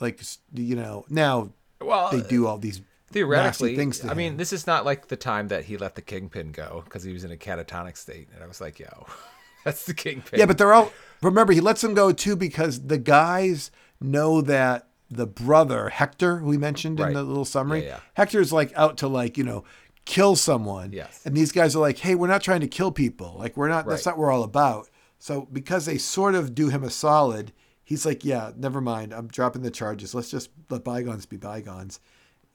like 0.01 0.21
you 0.53 0.77
know, 0.77 1.05
now 1.09 1.51
well, 1.81 2.11
they 2.11 2.23
do 2.23 2.47
all 2.47 2.59
these 2.59 2.81
theoretically, 3.11 3.77
things 3.77 4.01
to 4.01 4.11
I 4.11 4.15
mean, 4.15 4.37
this 4.37 4.53
is 4.53 4.67
not 4.67 4.85
like 4.85 5.09
the 5.09 5.17
time 5.17 5.49
that 5.49 5.65
he 5.65 5.77
let 5.77 5.95
the 5.95 6.03
kingpin 6.03 6.53
go 6.53 6.83
because 6.85 7.03
he 7.03 7.13
was 7.13 7.25
in 7.25 7.31
a 7.33 7.37
catatonic 7.37 7.97
state, 7.97 8.29
and 8.35 8.43
I 8.43 8.47
was 8.47 8.61
like, 8.61 8.79
"Yo, 8.79 9.07
that's 9.65 9.85
the 9.85 9.95
kingpin." 9.95 10.39
Yeah, 10.39 10.47
but 10.47 10.59
they're 10.59 10.75
all. 10.75 10.93
Remember, 11.23 11.53
he 11.53 11.61
lets 11.61 11.81
them 11.81 11.95
go 11.95 12.13
too 12.13 12.37
because 12.37 12.87
the 12.87 12.99
guys 12.99 13.71
know 14.01 14.41
that 14.43 14.89
the 15.11 15.27
brother 15.27 15.89
Hector, 15.89 16.39
who 16.39 16.47
we 16.47 16.59
mentioned 16.59 16.99
Right. 16.99 17.09
in 17.09 17.15
the 17.15 17.23
little 17.23 17.45
summary, 17.45 17.83
Yeah, 17.83 17.89
yeah. 17.89 18.01
Hector's 18.15 18.53
like 18.53 18.73
out 18.77 18.97
to 18.99 19.09
like 19.09 19.39
you 19.39 19.45
know 19.45 19.65
kill 20.05 20.37
someone. 20.37 20.93
Yes. 20.93 21.21
And 21.25 21.37
these 21.37 21.53
guys 21.53 21.75
are 21.75 21.81
like, 21.81 21.99
hey, 21.99 22.15
we're 22.15 22.29
not 22.29 22.43
trying 22.43 22.61
to 22.61 22.69
kill 22.69 22.93
people. 22.93 23.35
Like 23.39 23.57
we're 23.57 23.69
not. 23.69 23.87
That's 23.87 24.07
not 24.07 24.17
what 24.17 24.23
we're 24.27 24.33
all 24.33 24.43
about. 24.45 24.89
So 25.19 25.49
because 25.53 25.87
they 25.87 25.99
sort 25.99 26.35
of 26.35 26.55
do 26.55 26.69
him 26.69 26.85
a 26.85 26.91
solid, 26.91 27.53
he's 27.87 28.05
like, 28.05 28.25
yeah, 28.25 28.51
never 28.57 28.83
mind. 28.83 29.15
I'm 29.15 29.29
dropping 29.29 29.63
the 29.63 29.71
charges. 29.71 30.15
Let's 30.15 30.31
just 30.31 30.51
let 30.69 30.85
bygones 30.85 31.25
be 31.25 31.39
bygones, 31.39 32.01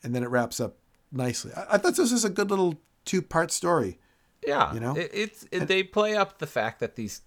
and 0.04 0.14
then 0.14 0.22
it 0.22 0.30
wraps 0.30 0.60
up 0.60 0.78
nicely. 1.12 1.52
I, 1.56 1.66
I 1.72 1.78
thought 1.80 1.96
this 1.96 2.12
was 2.12 2.26
a 2.26 2.30
good 2.30 2.52
little 2.52 2.80
two 3.06 3.24
part 3.24 3.50
story. 3.52 3.98
Yeah, 4.46 4.74
You 4.74 4.80
know? 4.80 4.96
it, 4.96 5.10
it's 5.14 5.48
it, 5.52 5.68
they 5.68 5.84
play 5.84 6.16
up 6.16 6.40
the 6.40 6.48
fact 6.48 6.80
that 6.80 6.96
these 6.96 7.22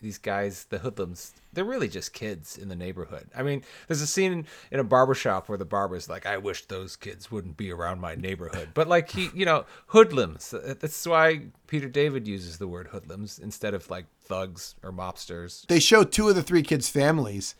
these 0.00 0.18
guys, 0.18 0.64
the 0.70 0.78
hoodlums, 0.78 1.32
they're 1.52 1.64
really 1.64 1.88
just 1.88 2.12
kids 2.12 2.56
in 2.56 2.68
the 2.68 2.76
neighborhood. 2.76 3.28
I 3.36 3.42
mean, 3.42 3.62
there's 3.86 4.00
a 4.00 4.06
scene 4.06 4.46
in 4.70 4.80
a 4.80 4.84
barbershop 4.84 5.48
where 5.48 5.58
the 5.58 5.64
barber's 5.64 6.08
like, 6.08 6.26
I 6.26 6.36
wish 6.38 6.66
those 6.66 6.96
kids 6.96 7.30
wouldn't 7.30 7.56
be 7.56 7.70
around 7.70 8.00
my 8.00 8.14
neighborhood. 8.14 8.70
But 8.74 8.88
like 8.88 9.10
he, 9.10 9.30
you 9.34 9.44
know, 9.44 9.64
hoodlums. 9.88 10.54
Uh, 10.54 10.74
that's 10.78 11.06
why 11.06 11.46
Peter 11.66 11.88
David 11.88 12.26
uses 12.28 12.58
the 12.58 12.68
word 12.68 12.88
hoodlums 12.88 13.38
instead 13.38 13.74
of 13.74 13.88
like 13.90 14.06
thugs 14.20 14.74
or 14.82 14.92
mobsters. 14.92 15.66
They 15.66 15.80
show 15.80 16.04
two 16.04 16.28
of 16.28 16.36
the 16.36 16.42
three 16.42 16.62
kids' 16.62 16.88
families 16.88 17.54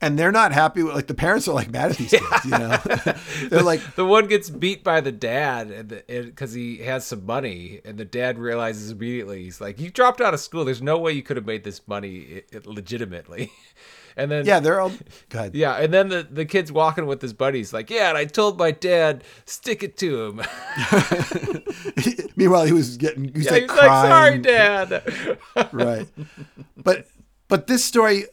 and 0.00 0.18
they're 0.18 0.32
not 0.32 0.52
happy 0.52 0.82
with 0.82 0.94
like 0.94 1.06
the 1.06 1.14
parents 1.14 1.48
are 1.48 1.54
like 1.54 1.70
mad 1.70 1.92
at 1.92 1.96
these 1.96 2.10
kids 2.10 2.44
you 2.44 2.50
know? 2.50 2.76
They're 3.48 3.62
like 3.62 3.94
the 3.94 4.04
one 4.04 4.26
gets 4.26 4.50
beat 4.50 4.84
by 4.84 5.00
the 5.00 5.12
dad 5.12 6.02
because 6.06 6.52
he 6.52 6.78
has 6.78 7.06
some 7.06 7.24
money 7.24 7.80
and 7.84 7.98
the 7.98 8.04
dad 8.04 8.38
realizes 8.38 8.90
immediately 8.90 9.44
he's 9.44 9.60
like 9.60 9.80
you 9.80 9.90
dropped 9.90 10.20
out 10.20 10.34
of 10.34 10.40
school. 10.40 10.64
There's 10.64 10.82
no 10.82 10.98
way 10.98 11.12
you 11.12 11.22
could 11.22 11.36
have 11.36 11.46
made 11.46 11.64
this 11.64 11.86
money 11.86 12.42
legitimately. 12.64 13.50
And 14.16 14.30
then 14.30 14.46
yeah 14.46 14.60
they're 14.60 14.78
all 14.78 14.92
good 15.28 15.56
yeah 15.56 15.74
and 15.74 15.92
then 15.92 16.08
the, 16.08 16.22
the 16.22 16.44
kid's 16.44 16.70
walking 16.70 17.06
with 17.06 17.20
his 17.20 17.32
buddies 17.32 17.72
like 17.72 17.90
yeah 17.90 18.10
and 18.10 18.16
i 18.16 18.24
told 18.24 18.56
my 18.60 18.70
dad 18.70 19.24
stick 19.44 19.82
it 19.82 19.96
to 19.96 20.26
him. 20.26 20.42
Meanwhile 22.36 22.66
he 22.66 22.72
was 22.72 22.96
getting 22.96 23.24
he 23.24 23.32
was, 23.32 23.46
yeah, 23.46 23.50
like, 23.50 23.62
he 23.62 23.66
was 23.66 23.76
like 23.76 23.88
sorry 23.88 24.38
dad. 24.38 25.02
Right. 25.72 26.06
But 26.76 27.08
but 27.48 27.66
this 27.66 27.84
story 27.84 28.26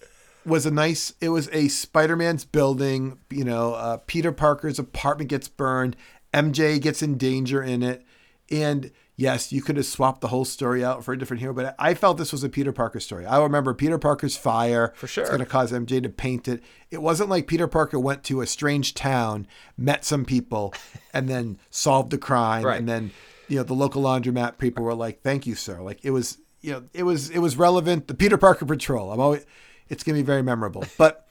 was 0.46 0.66
a 0.66 0.72
nice 0.72 1.14
it 1.22 1.30
was 1.30 1.50
a 1.52 1.68
spider-man's 1.68 2.46
building 2.46 3.20
you 3.30 3.44
know 3.44 3.74
uh, 3.74 3.98
peter 4.08 4.32
parker's 4.32 4.80
apartment 4.80 5.30
gets 5.30 5.48
burned 5.48 5.96
mj 6.34 6.82
gets 6.82 7.02
in 7.02 7.18
danger 7.18 7.62
in 7.62 7.84
it. 7.84 8.04
And 8.50 8.92
yes 9.16 9.52
you 9.52 9.62
could 9.62 9.78
have 9.78 9.86
swapped 9.86 10.22
the 10.22 10.30
whole 10.30 10.46
story 10.46 10.84
out 10.84 11.04
for 11.04 11.14
a 11.14 11.18
different 11.18 11.42
hero 11.42 11.54
but 11.54 11.76
i 11.78 11.94
felt 11.94 12.18
this 12.18 12.32
was 12.32 12.44
a 12.44 12.50
peter 12.50 12.72
parker 12.72 13.00
story. 13.00 13.26
I 13.26 13.42
remember 13.42 13.74
peter 13.74 13.98
parker's 13.98 14.36
fire. 14.36 14.94
For 14.96 15.08
sure 15.08 15.24
it's 15.24 15.30
going 15.30 15.40
to 15.40 15.46
cause 15.46 15.72
mj 15.72 16.02
to 16.04 16.10
paint 16.10 16.48
it. 16.48 16.64
It 16.90 17.02
wasn't 17.02 17.30
like 17.30 17.48
peter 17.48 17.68
parker 17.68 18.00
went 18.00 18.24
to 18.26 18.42
a 18.42 18.48
strange 18.48 18.94
town 18.94 19.48
met 19.78 20.04
some 20.06 20.26
people 20.26 20.74
and 21.14 21.30
then 21.30 21.60
solved 21.70 22.12
the 22.12 22.18
crime. 22.18 22.66
Right. 22.66 22.80
and 22.80 22.90
then 22.90 23.12
you 23.48 23.58
know 23.58 23.64
the 23.64 23.74
local 23.74 24.02
laundromat 24.02 24.58
people 24.58 24.84
were 24.84 24.96
like 24.96 25.22
thank 25.22 25.46
you 25.46 25.56
sir. 25.56 25.82
Like 25.82 26.00
it 26.04 26.12
was 26.12 26.38
you 26.62 26.72
know 26.72 26.84
it 26.94 27.04
was 27.04 27.30
it 27.30 27.40
was 27.40 27.58
relevant. 27.58 28.08
The 28.08 28.14
peter 28.14 28.38
parker 28.38 28.66
patrol. 28.66 29.12
I'm 29.12 29.20
always 29.20 29.46
it's 29.90 30.04
going 30.04 30.16
to 30.16 30.22
be 30.22 30.26
very 30.26 30.42
memorable. 30.42 30.86
But 30.98 31.28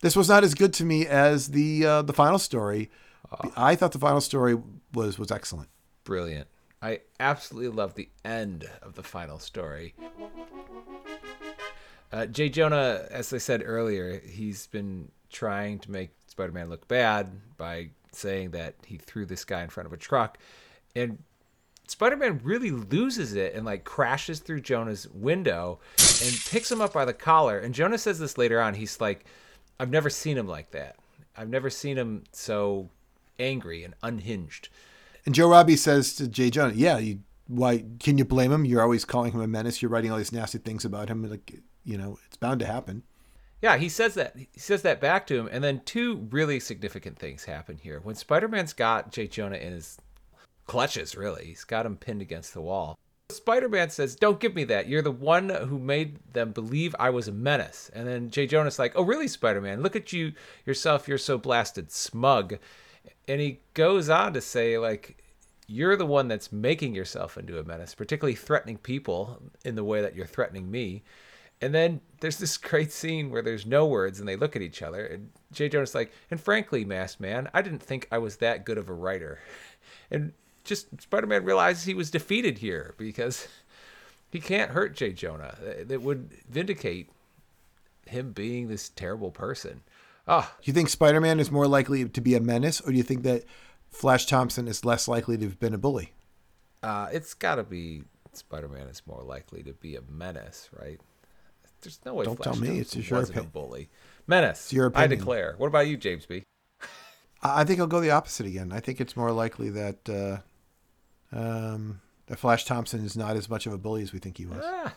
this 0.00 0.16
was 0.16 0.28
not 0.28 0.44
as 0.44 0.54
good 0.54 0.72
to 0.74 0.84
me 0.84 1.06
as 1.06 1.48
the 1.48 1.86
uh, 1.86 2.02
the 2.02 2.12
final 2.12 2.38
story. 2.38 2.90
Oh. 3.30 3.52
I 3.56 3.76
thought 3.76 3.92
the 3.92 3.98
final 3.98 4.20
story 4.20 4.56
was 4.92 5.18
was 5.18 5.30
excellent. 5.30 5.68
Brilliant. 6.04 6.48
I 6.82 7.00
absolutely 7.18 7.76
love 7.76 7.94
the 7.94 8.08
end 8.24 8.68
of 8.80 8.94
the 8.94 9.02
final 9.02 9.38
story. 9.38 9.94
Uh, 12.10 12.26
Jay 12.26 12.48
Jonah, 12.48 13.06
as 13.10 13.32
I 13.32 13.38
said 13.38 13.62
earlier, 13.64 14.20
he's 14.20 14.66
been 14.66 15.10
trying 15.30 15.78
to 15.80 15.90
make 15.90 16.10
Spider-Man 16.26 16.70
look 16.70 16.88
bad 16.88 17.30
by 17.56 17.90
saying 18.12 18.50
that 18.50 18.74
he 18.86 18.96
threw 18.96 19.26
this 19.26 19.44
guy 19.44 19.62
in 19.62 19.68
front 19.68 19.86
of 19.86 19.92
a 19.92 19.96
truck, 19.96 20.38
and 20.96 21.18
Spider-Man 21.90 22.40
really 22.44 22.70
loses 22.70 23.34
it 23.34 23.54
and 23.54 23.64
like 23.64 23.84
crashes 23.84 24.38
through 24.38 24.60
Jonah's 24.60 25.08
window 25.08 25.80
and 25.98 26.40
picks 26.48 26.70
him 26.70 26.80
up 26.80 26.92
by 26.92 27.04
the 27.04 27.12
collar. 27.12 27.58
And 27.58 27.74
Jonah 27.74 27.98
says 27.98 28.18
this 28.18 28.38
later 28.38 28.60
on. 28.60 28.74
He's 28.74 29.00
like, 29.00 29.24
"I've 29.78 29.90
never 29.90 30.08
seen 30.08 30.38
him 30.38 30.46
like 30.46 30.70
that. 30.70 30.96
I've 31.36 31.48
never 31.48 31.68
seen 31.68 31.96
him 31.96 32.24
so 32.32 32.90
angry 33.38 33.82
and 33.82 33.94
unhinged." 34.02 34.68
And 35.26 35.34
Joe 35.34 35.50
Robbie 35.50 35.76
says 35.76 36.14
to 36.14 36.28
Jay 36.28 36.48
Jonah, 36.48 36.74
"Yeah, 36.74 36.98
you, 36.98 37.20
why 37.48 37.84
can 37.98 38.18
you 38.18 38.24
blame 38.24 38.52
him? 38.52 38.64
You're 38.64 38.82
always 38.82 39.04
calling 39.04 39.32
him 39.32 39.40
a 39.40 39.48
menace. 39.48 39.82
You're 39.82 39.90
writing 39.90 40.12
all 40.12 40.18
these 40.18 40.32
nasty 40.32 40.58
things 40.58 40.84
about 40.84 41.08
him. 41.08 41.28
Like, 41.28 41.60
you 41.84 41.98
know, 41.98 42.18
it's 42.26 42.36
bound 42.36 42.60
to 42.60 42.66
happen." 42.66 43.02
Yeah, 43.60 43.76
he 43.76 43.88
says 43.88 44.14
that. 44.14 44.36
He 44.36 44.48
says 44.60 44.82
that 44.82 45.00
back 45.00 45.26
to 45.26 45.38
him, 45.38 45.48
and 45.50 45.62
then 45.62 45.82
two 45.84 46.28
really 46.30 46.60
significant 46.60 47.18
things 47.18 47.44
happen 47.44 47.78
here. 47.82 48.00
When 48.00 48.14
Spider-Man's 48.14 48.72
got 48.72 49.12
Jay 49.12 49.26
Jonah 49.26 49.56
in 49.56 49.72
his 49.72 49.98
clutches, 50.70 51.16
really. 51.16 51.46
He's 51.46 51.64
got 51.64 51.84
him 51.84 51.96
pinned 51.96 52.22
against 52.22 52.54
the 52.54 52.60
wall. 52.60 52.96
Spider 53.28 53.68
Man 53.68 53.90
says, 53.90 54.14
Don't 54.14 54.38
give 54.38 54.54
me 54.54 54.62
that. 54.64 54.88
You're 54.88 55.02
the 55.02 55.10
one 55.10 55.48
who 55.48 55.80
made 55.80 56.20
them 56.32 56.52
believe 56.52 56.94
I 56.96 57.10
was 57.10 57.26
a 57.26 57.32
menace. 57.32 57.90
And 57.92 58.06
then 58.06 58.30
Jay 58.30 58.46
Jonah's 58.46 58.78
like, 58.78 58.92
Oh, 58.94 59.02
really, 59.02 59.26
Spider 59.26 59.60
Man? 59.60 59.82
Look 59.82 59.96
at 59.96 60.12
you 60.12 60.32
yourself. 60.64 61.08
You're 61.08 61.18
so 61.18 61.38
blasted 61.38 61.90
smug. 61.90 62.58
And 63.26 63.40
he 63.40 63.58
goes 63.74 64.08
on 64.08 64.32
to 64.34 64.40
say, 64.40 64.78
like, 64.78 65.20
you're 65.66 65.96
the 65.96 66.06
one 66.06 66.28
that's 66.28 66.52
making 66.52 66.94
yourself 66.94 67.36
into 67.36 67.58
a 67.58 67.64
menace, 67.64 67.96
particularly 67.96 68.36
threatening 68.36 68.78
people 68.78 69.42
in 69.64 69.74
the 69.74 69.84
way 69.84 70.00
that 70.02 70.14
you're 70.14 70.24
threatening 70.24 70.70
me. 70.70 71.02
And 71.60 71.74
then 71.74 72.00
there's 72.20 72.38
this 72.38 72.56
great 72.70 72.92
scene 72.92 73.28
where 73.30 73.42
there's 73.42 73.66
no 73.66 73.86
words 73.86 74.20
and 74.20 74.28
they 74.28 74.36
look 74.36 74.54
at 74.54 74.62
each 74.62 74.82
other. 74.82 75.04
And 75.04 75.30
Jay 75.52 75.68
Jonah's 75.68 75.96
like, 75.96 76.12
and 76.30 76.40
frankly, 76.40 76.84
Masked 76.84 77.20
Man, 77.20 77.48
I 77.52 77.60
didn't 77.60 77.82
think 77.82 78.06
I 78.12 78.18
was 78.18 78.36
that 78.36 78.64
good 78.64 78.78
of 78.78 78.88
a 78.88 78.94
writer. 78.94 79.40
And 80.12 80.32
just 80.64 81.00
Spider-Man 81.00 81.44
realizes 81.44 81.84
he 81.84 81.94
was 81.94 82.10
defeated 82.10 82.58
here 82.58 82.94
because 82.98 83.48
he 84.30 84.40
can't 84.40 84.72
hurt 84.72 84.94
Jay 84.94 85.12
Jonah. 85.12 85.56
That 85.84 86.02
would 86.02 86.30
vindicate 86.48 87.10
him 88.06 88.32
being 88.32 88.68
this 88.68 88.88
terrible 88.88 89.30
person. 89.30 89.82
Ah, 90.28 90.52
do 90.62 90.70
you 90.70 90.72
think 90.72 90.88
Spider-Man 90.88 91.40
is 91.40 91.50
more 91.50 91.66
likely 91.66 92.08
to 92.08 92.20
be 92.20 92.34
a 92.34 92.40
menace, 92.40 92.80
or 92.80 92.90
do 92.90 92.96
you 92.96 93.02
think 93.02 93.22
that 93.22 93.44
Flash 93.90 94.26
Thompson 94.26 94.68
is 94.68 94.84
less 94.84 95.08
likely 95.08 95.36
to 95.38 95.44
have 95.44 95.58
been 95.58 95.74
a 95.74 95.78
bully? 95.78 96.12
Uh, 96.82 97.08
it's 97.12 97.34
got 97.34 97.56
to 97.56 97.64
be 97.64 98.02
Spider-Man 98.32 98.86
is 98.88 99.02
more 99.06 99.22
likely 99.22 99.62
to 99.62 99.72
be 99.72 99.96
a 99.96 100.02
menace, 100.08 100.68
right? 100.78 101.00
There's 101.82 101.98
no 102.04 102.14
way. 102.14 102.24
Don't 102.26 102.36
Flash 102.36 102.44
tell 102.44 102.60
me. 102.60 102.78
Thompson 102.78 103.00
it's 103.00 103.10
your 103.10 103.18
wasn't 103.20 103.38
opinion. 103.38 103.48
a 103.48 103.52
bully. 103.52 103.88
Menace. 104.26 104.64
It's 104.66 104.72
your 104.72 104.92
I 104.94 105.06
declare. 105.06 105.54
What 105.56 105.68
about 105.68 105.88
you, 105.88 105.96
James 105.96 106.26
B? 106.26 106.44
I 107.42 107.64
think 107.64 107.80
I'll 107.80 107.86
go 107.86 108.00
the 108.00 108.10
opposite 108.10 108.46
again. 108.46 108.70
I 108.70 108.80
think 108.80 109.00
it's 109.00 109.16
more 109.16 109.32
likely 109.32 109.70
that 109.70 110.08
uh, 110.08 110.42
um, 111.32 112.00
that 112.26 112.38
Flash 112.38 112.64
Thompson 112.64 113.04
is 113.04 113.16
not 113.16 113.36
as 113.36 113.48
much 113.48 113.66
of 113.66 113.72
a 113.72 113.78
bully 113.78 114.02
as 114.02 114.12
we 114.12 114.18
think 114.18 114.38
he 114.38 114.46
was. 114.46 114.62
Ah, 114.64 114.94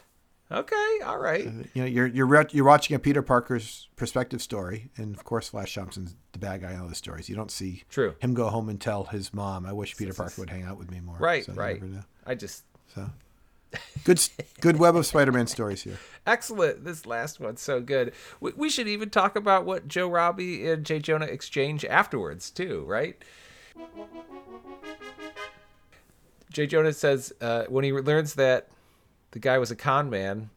okay, 0.51 0.99
all 1.05 1.17
right. 1.19 1.47
Uh, 1.47 1.51
you 1.73 1.81
know, 1.81 1.85
you're 1.87 2.07
you're 2.07 2.25
re- 2.25 2.45
you're 2.51 2.65
watching 2.65 2.95
a 2.95 2.99
Peter 2.99 3.21
Parker's 3.21 3.87
perspective 3.95 4.41
story, 4.41 4.89
and 4.97 5.15
of 5.15 5.23
course, 5.23 5.49
Flash 5.49 5.73
Thompson's 5.73 6.15
the 6.31 6.39
bad 6.39 6.61
guy 6.61 6.71
in 6.73 6.79
all 6.79 6.87
the 6.87 6.95
stories. 6.95 7.29
You 7.29 7.35
don't 7.35 7.51
see 7.51 7.83
True. 7.89 8.15
him 8.19 8.33
go 8.33 8.49
home 8.49 8.69
and 8.69 8.79
tell 8.79 9.05
his 9.05 9.33
mom, 9.33 9.65
"I 9.65 9.73
wish 9.73 9.95
Peter 9.97 10.13
Parker 10.13 10.35
would 10.39 10.49
hang 10.49 10.63
out 10.63 10.77
with 10.77 10.91
me 10.91 10.99
more." 10.99 11.17
Right, 11.17 11.45
So 11.45 11.53
right. 11.53 11.81
I 12.25 12.35
just 12.35 12.63
So 12.93 13.09
good, 14.05 14.21
good 14.61 14.77
web 14.77 14.95
of 14.95 15.05
Spider-Man 15.05 15.47
stories 15.47 15.81
here. 15.83 15.97
excellent. 16.27 16.83
This 16.85 17.05
last 17.07 17.39
one's 17.39 17.61
so 17.61 17.81
good. 17.81 18.13
We, 18.39 18.51
we 18.55 18.69
should 18.69 18.87
even 18.87 19.09
talk 19.09 19.35
about 19.35 19.65
what 19.65 19.87
Joe 19.87 20.07
Robbie 20.07 20.67
and 20.69 20.85
Jay 20.85 20.99
Jonah 20.99 21.25
exchange 21.25 21.83
afterwards 21.85 22.51
too, 22.51 22.83
right? 22.87 23.21
Jay 26.53 26.67
Jonah 26.67 26.93
says 26.93 27.33
uh, 27.41 27.65
when 27.67 27.83
he 27.83 27.91
learns 27.91 28.35
that 28.35 28.69
the 29.31 29.39
guy 29.39 29.57
was 29.57 29.71
a 29.71 29.75
con 29.75 30.09
man, 30.09 30.51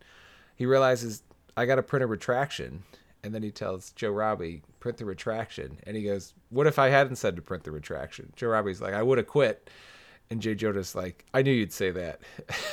he 0.55 0.67
realizes 0.67 1.23
I 1.57 1.65
got 1.67 1.77
to 1.77 1.83
print 1.83 2.05
a 2.05 2.07
retraction, 2.07 2.85
and 3.25 3.35
then 3.35 3.43
he 3.43 3.51
tells 3.51 3.91
Joe 3.93 4.11
Robbie 4.11 4.63
print 4.79 4.99
the 4.99 5.07
retraction, 5.07 5.79
and 5.85 5.97
he 5.97 6.05
goes, 6.05 6.35
"What 6.51 6.67
if 6.67 6.79
I 6.79 6.91
hadn't 6.91 7.17
said 7.17 7.35
to 7.37 7.43
print 7.43 7.65
the 7.65 7.71
retraction?" 7.71 8.33
Joe 8.37 8.49
Robbie's 8.49 8.81
like, 8.81 8.95
"I 8.95 9.03
would 9.03 9.19
have 9.19 9.27
quit," 9.27 9.71
and 10.31 10.41
Jay 10.41 10.55
Jonah's 10.55 10.95
like, 10.95 11.25
"I 11.33 11.43
knew 11.43 11.53
you'd 11.53 11.73
say 11.73 11.91
that," 11.91 12.21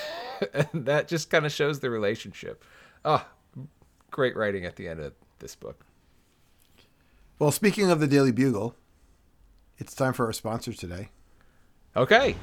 and 0.53 0.86
that 0.86 1.08
just 1.08 1.30
kind 1.30 1.46
of 1.46 1.51
shows 1.51 1.80
the 1.80 1.89
relationship. 1.89 2.63
Oh, 3.06 3.25
great 4.12 4.36
writing 4.36 4.65
at 4.65 4.75
the 4.75 4.89
end 4.89 5.00
of 5.00 5.13
this 5.39 5.56
book. 5.56 5.86
Well, 7.39 7.51
speaking 7.51 7.89
of 7.89 8.01
the 8.01 8.08
Daily 8.08 8.32
Bugle, 8.32 8.75
it's 9.77 9.96
time 9.96 10.13
for 10.13 10.25
our 10.25 10.34
sponsor 10.34 10.74
today. 10.74 11.10
Okay. 11.96 12.36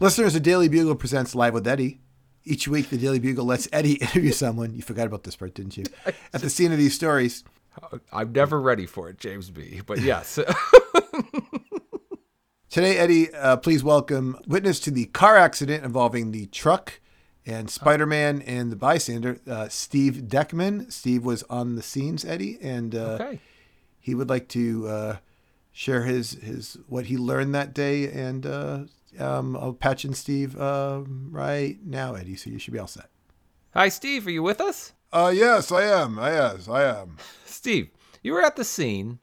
Listeners, 0.00 0.34
the 0.34 0.38
Daily 0.38 0.68
Bugle 0.68 0.94
presents 0.94 1.34
Live 1.34 1.54
with 1.54 1.66
Eddie. 1.66 1.98
Each 2.44 2.68
week, 2.68 2.88
the 2.88 2.96
Daily 2.96 3.18
Bugle 3.18 3.44
lets 3.44 3.66
Eddie 3.72 3.94
interview 4.00 4.30
someone. 4.30 4.72
You 4.72 4.82
forgot 4.82 5.08
about 5.08 5.24
this 5.24 5.34
part, 5.34 5.54
didn't 5.54 5.76
you? 5.76 5.82
At 6.32 6.40
the 6.40 6.48
scene 6.48 6.70
of 6.70 6.78
these 6.78 6.94
stories. 6.94 7.42
I'm 8.12 8.30
never 8.30 8.60
ready 8.60 8.86
for 8.86 9.08
it, 9.08 9.18
James 9.18 9.50
B. 9.50 9.80
But 9.84 10.00
yes. 10.02 10.38
Today, 12.70 12.96
Eddie, 12.96 13.34
uh, 13.34 13.56
please 13.56 13.82
welcome 13.82 14.38
witness 14.46 14.78
to 14.80 14.92
the 14.92 15.06
car 15.06 15.36
accident 15.36 15.84
involving 15.84 16.30
the 16.30 16.46
truck 16.46 17.00
and 17.44 17.68
Spider 17.68 18.06
Man 18.06 18.40
and 18.42 18.70
the 18.70 18.76
bystander, 18.76 19.40
uh, 19.50 19.68
Steve 19.68 20.28
Deckman. 20.28 20.92
Steve 20.92 21.24
was 21.24 21.42
on 21.50 21.74
the 21.74 21.82
scenes, 21.82 22.24
Eddie, 22.24 22.56
and 22.62 22.94
uh, 22.94 23.18
okay. 23.20 23.40
he 23.98 24.14
would 24.14 24.28
like 24.28 24.46
to 24.50 24.86
uh, 24.86 25.16
share 25.72 26.04
his 26.04 26.34
his 26.34 26.78
what 26.86 27.06
he 27.06 27.16
learned 27.16 27.52
that 27.56 27.74
day. 27.74 28.08
And 28.08 28.46
uh, 28.46 28.78
um, 29.18 29.56
I'll 29.56 29.72
patch 29.72 30.04
in 30.04 30.14
Steve 30.14 30.58
um, 30.60 31.28
right 31.30 31.78
now, 31.84 32.14
Eddie. 32.14 32.36
So 32.36 32.50
you 32.50 32.58
should 32.58 32.72
be 32.72 32.78
all 32.78 32.86
set. 32.86 33.08
Hi, 33.74 33.88
Steve. 33.88 34.26
Are 34.26 34.30
you 34.30 34.42
with 34.42 34.60
us? 34.60 34.92
Uh, 35.12 35.32
yes, 35.34 35.70
I 35.72 35.82
am. 35.84 36.16
Yes, 36.16 36.68
I 36.68 36.84
am. 36.84 37.16
Steve, 37.44 37.90
you 38.22 38.32
were 38.32 38.42
at 38.42 38.56
the 38.56 38.64
scene. 38.64 39.18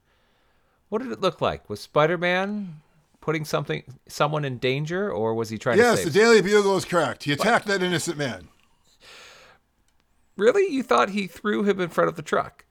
What 0.90 1.02
did 1.02 1.12
it 1.12 1.22
look 1.22 1.42
like? 1.42 1.70
Was 1.70 1.80
Spider 1.82 2.18
Man 2.18 2.82
putting 3.22 3.44
something 3.46 3.84
someone 4.08 4.46
in 4.46 4.58
danger, 4.60 5.12
or 5.12 5.34
was 5.34 5.50
he 5.50 5.58
trying 5.58 5.78
Yes, 5.78 6.00
to 6.00 6.06
Yes, 6.06 6.14
the? 6.14 6.20
Daily 6.20 6.42
Bugle 6.42 6.78
is 6.78 6.86
correct. 6.86 7.24
He 7.24 7.32
attacked 7.34 7.66
that 7.68 7.82
innocent 7.84 8.18
man. 8.18 8.50
really, 10.38 10.68
you 10.72 10.84
thought 10.84 11.10
he 11.10 11.28
threw 11.28 11.64
him 11.64 11.80
in 11.80 11.90
front 11.90 12.08
of 12.10 12.16
the 12.16 12.22
truck? 12.22 12.66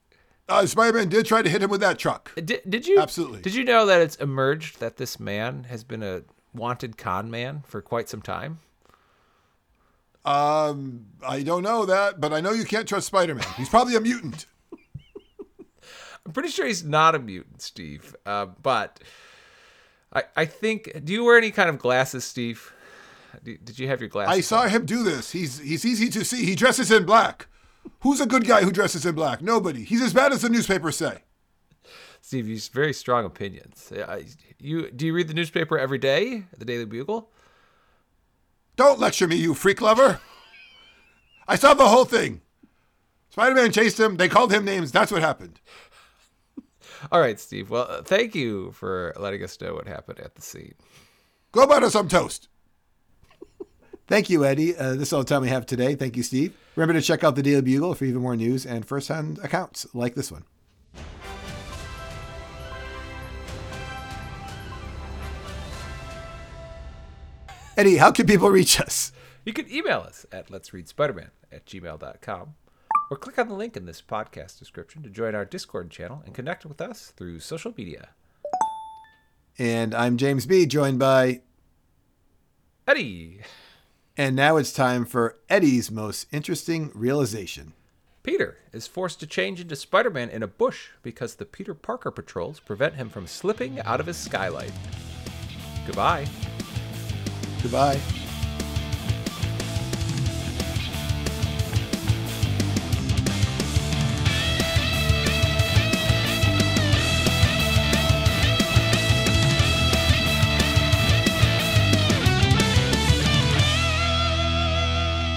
Uh, 0.48 0.66
Spider-Man 0.66 1.08
did 1.08 1.24
try 1.24 1.40
to 1.40 1.48
hit 1.48 1.62
him 1.62 1.70
with 1.70 1.80
that 1.80 1.98
truck. 1.98 2.30
Did, 2.34 2.60
did 2.68 2.86
you 2.86 2.98
Absolutely. 2.98 3.40
Did 3.40 3.54
you 3.54 3.64
know 3.64 3.86
that 3.86 4.02
it's 4.02 4.16
emerged 4.16 4.78
that 4.80 4.96
this 4.98 5.18
man 5.18 5.64
has 5.64 5.82
been 5.84 6.02
a 6.02 6.22
wanted 6.54 6.96
con 6.96 7.30
man 7.30 7.62
for 7.66 7.82
quite 7.82 8.08
some 8.08 8.22
time? 8.22 8.60
Um, 10.24 11.06
I 11.26 11.42
don't 11.42 11.62
know 11.62 11.84
that, 11.84 12.20
but 12.20 12.32
I 12.32 12.40
know 12.40 12.52
you 12.52 12.64
can't 12.64 12.88
trust 12.88 13.08
Spider-Man. 13.08 13.46
He's 13.56 13.68
probably 13.68 13.94
a 13.94 14.00
mutant. 14.00 14.46
I'm 16.24 16.32
pretty 16.32 16.48
sure 16.48 16.66
he's 16.66 16.82
not 16.82 17.14
a 17.14 17.18
mutant, 17.18 17.60
Steve. 17.60 18.16
Uh, 18.24 18.46
but 18.62 19.00
I 20.12 20.22
I 20.36 20.44
think. 20.46 21.04
Do 21.04 21.12
you 21.12 21.24
wear 21.24 21.36
any 21.36 21.50
kind 21.50 21.68
of 21.68 21.78
glasses, 21.78 22.24
Steve? 22.24 22.72
Did 23.42 23.78
you 23.78 23.88
have 23.88 24.00
your 24.00 24.08
glasses? 24.08 24.38
I 24.38 24.40
saw 24.40 24.66
him 24.66 24.86
do 24.86 25.02
this. 25.02 25.32
He's 25.32 25.58
he's 25.58 25.84
easy 25.84 26.08
to 26.08 26.24
see. 26.24 26.46
He 26.46 26.54
dresses 26.54 26.90
in 26.90 27.04
black. 27.04 27.48
Who's 28.00 28.20
a 28.20 28.26
good 28.26 28.46
guy 28.46 28.62
who 28.62 28.70
dresses 28.70 29.04
in 29.04 29.14
black? 29.14 29.42
Nobody. 29.42 29.84
He's 29.84 30.00
as 30.00 30.14
bad 30.14 30.32
as 30.32 30.40
the 30.40 30.48
newspapers 30.48 30.96
say. 30.96 31.23
Steve, 32.24 32.48
you 32.48 32.58
very 32.72 32.94
strong 32.94 33.26
opinions. 33.26 33.92
You 34.58 34.90
do 34.90 35.04
you 35.04 35.12
read 35.12 35.28
the 35.28 35.34
newspaper 35.34 35.78
every 35.78 35.98
day, 35.98 36.44
the 36.56 36.64
Daily 36.64 36.86
Bugle? 36.86 37.30
Don't 38.76 38.98
lecture 38.98 39.28
me, 39.28 39.36
you 39.36 39.52
freak 39.52 39.82
lover. 39.82 40.20
I 41.46 41.56
saw 41.56 41.74
the 41.74 41.86
whole 41.86 42.06
thing. 42.06 42.40
Spider-Man 43.28 43.72
chased 43.72 44.00
him. 44.00 44.16
They 44.16 44.30
called 44.30 44.54
him 44.54 44.64
names. 44.64 44.90
That's 44.90 45.12
what 45.12 45.20
happened. 45.20 45.60
All 47.12 47.20
right, 47.20 47.38
Steve. 47.38 47.68
Well, 47.68 47.86
uh, 47.90 48.00
thank 48.00 48.34
you 48.34 48.72
for 48.72 49.12
letting 49.18 49.44
us 49.44 49.60
know 49.60 49.74
what 49.74 49.86
happened 49.86 50.18
at 50.18 50.34
the 50.34 50.40
scene. 50.40 50.76
Go 51.52 51.66
butter 51.66 51.90
some 51.90 52.08
toast. 52.08 52.48
Thank 54.06 54.30
you, 54.30 54.46
Eddie. 54.46 54.74
Uh, 54.74 54.92
this 54.92 55.08
is 55.08 55.12
all 55.12 55.20
the 55.20 55.28
time 55.28 55.42
we 55.42 55.50
have 55.50 55.66
today. 55.66 55.94
Thank 55.94 56.16
you, 56.16 56.22
Steve. 56.22 56.56
Remember 56.74 56.98
to 56.98 57.06
check 57.06 57.22
out 57.22 57.36
the 57.36 57.42
Daily 57.42 57.60
Bugle 57.60 57.94
for 57.94 58.06
even 58.06 58.22
more 58.22 58.34
news 58.34 58.64
and 58.64 58.86
first-hand 58.86 59.40
accounts 59.42 59.86
like 59.92 60.14
this 60.14 60.32
one. 60.32 60.44
Eddie, 67.76 67.96
how 67.96 68.12
can 68.12 68.26
people 68.26 68.50
reach 68.50 68.80
us? 68.80 69.12
You 69.44 69.52
can 69.52 69.70
email 69.70 69.98
us 70.00 70.24
at 70.30 70.50
let's 70.50 70.72
read 70.72 70.86
spiderman 70.86 71.30
at 71.50 71.66
gmail.com 71.66 72.54
or 73.10 73.16
click 73.16 73.38
on 73.38 73.48
the 73.48 73.54
link 73.54 73.76
in 73.76 73.84
this 73.84 74.00
podcast 74.00 74.58
description 74.58 75.02
to 75.02 75.10
join 75.10 75.34
our 75.34 75.44
Discord 75.44 75.90
channel 75.90 76.22
and 76.24 76.34
connect 76.34 76.64
with 76.64 76.80
us 76.80 77.12
through 77.16 77.40
social 77.40 77.74
media. 77.76 78.10
And 79.58 79.94
I'm 79.94 80.16
James 80.16 80.46
B, 80.46 80.66
joined 80.66 80.98
by, 80.98 81.42
Eddie, 82.86 83.40
and 84.16 84.36
now 84.36 84.56
it's 84.56 84.72
time 84.72 85.04
for 85.04 85.38
Eddie's 85.48 85.90
most 85.90 86.26
interesting 86.32 86.92
realization. 86.94 87.72
Peter 88.22 88.56
is 88.72 88.86
forced 88.86 89.20
to 89.20 89.26
change 89.26 89.60
into 89.60 89.76
Spider 89.76 90.10
Man 90.10 90.30
in 90.30 90.42
a 90.42 90.48
bush 90.48 90.90
because 91.02 91.34
the 91.34 91.44
Peter 91.44 91.74
Parker 91.74 92.10
patrols 92.10 92.60
prevent 92.60 92.94
him 92.94 93.08
from 93.10 93.26
slipping 93.26 93.80
out 93.80 94.00
of 94.00 94.06
his 94.06 94.16
skylight. 94.16 94.72
Goodbye. 95.86 96.26
Goodbye. 97.64 97.98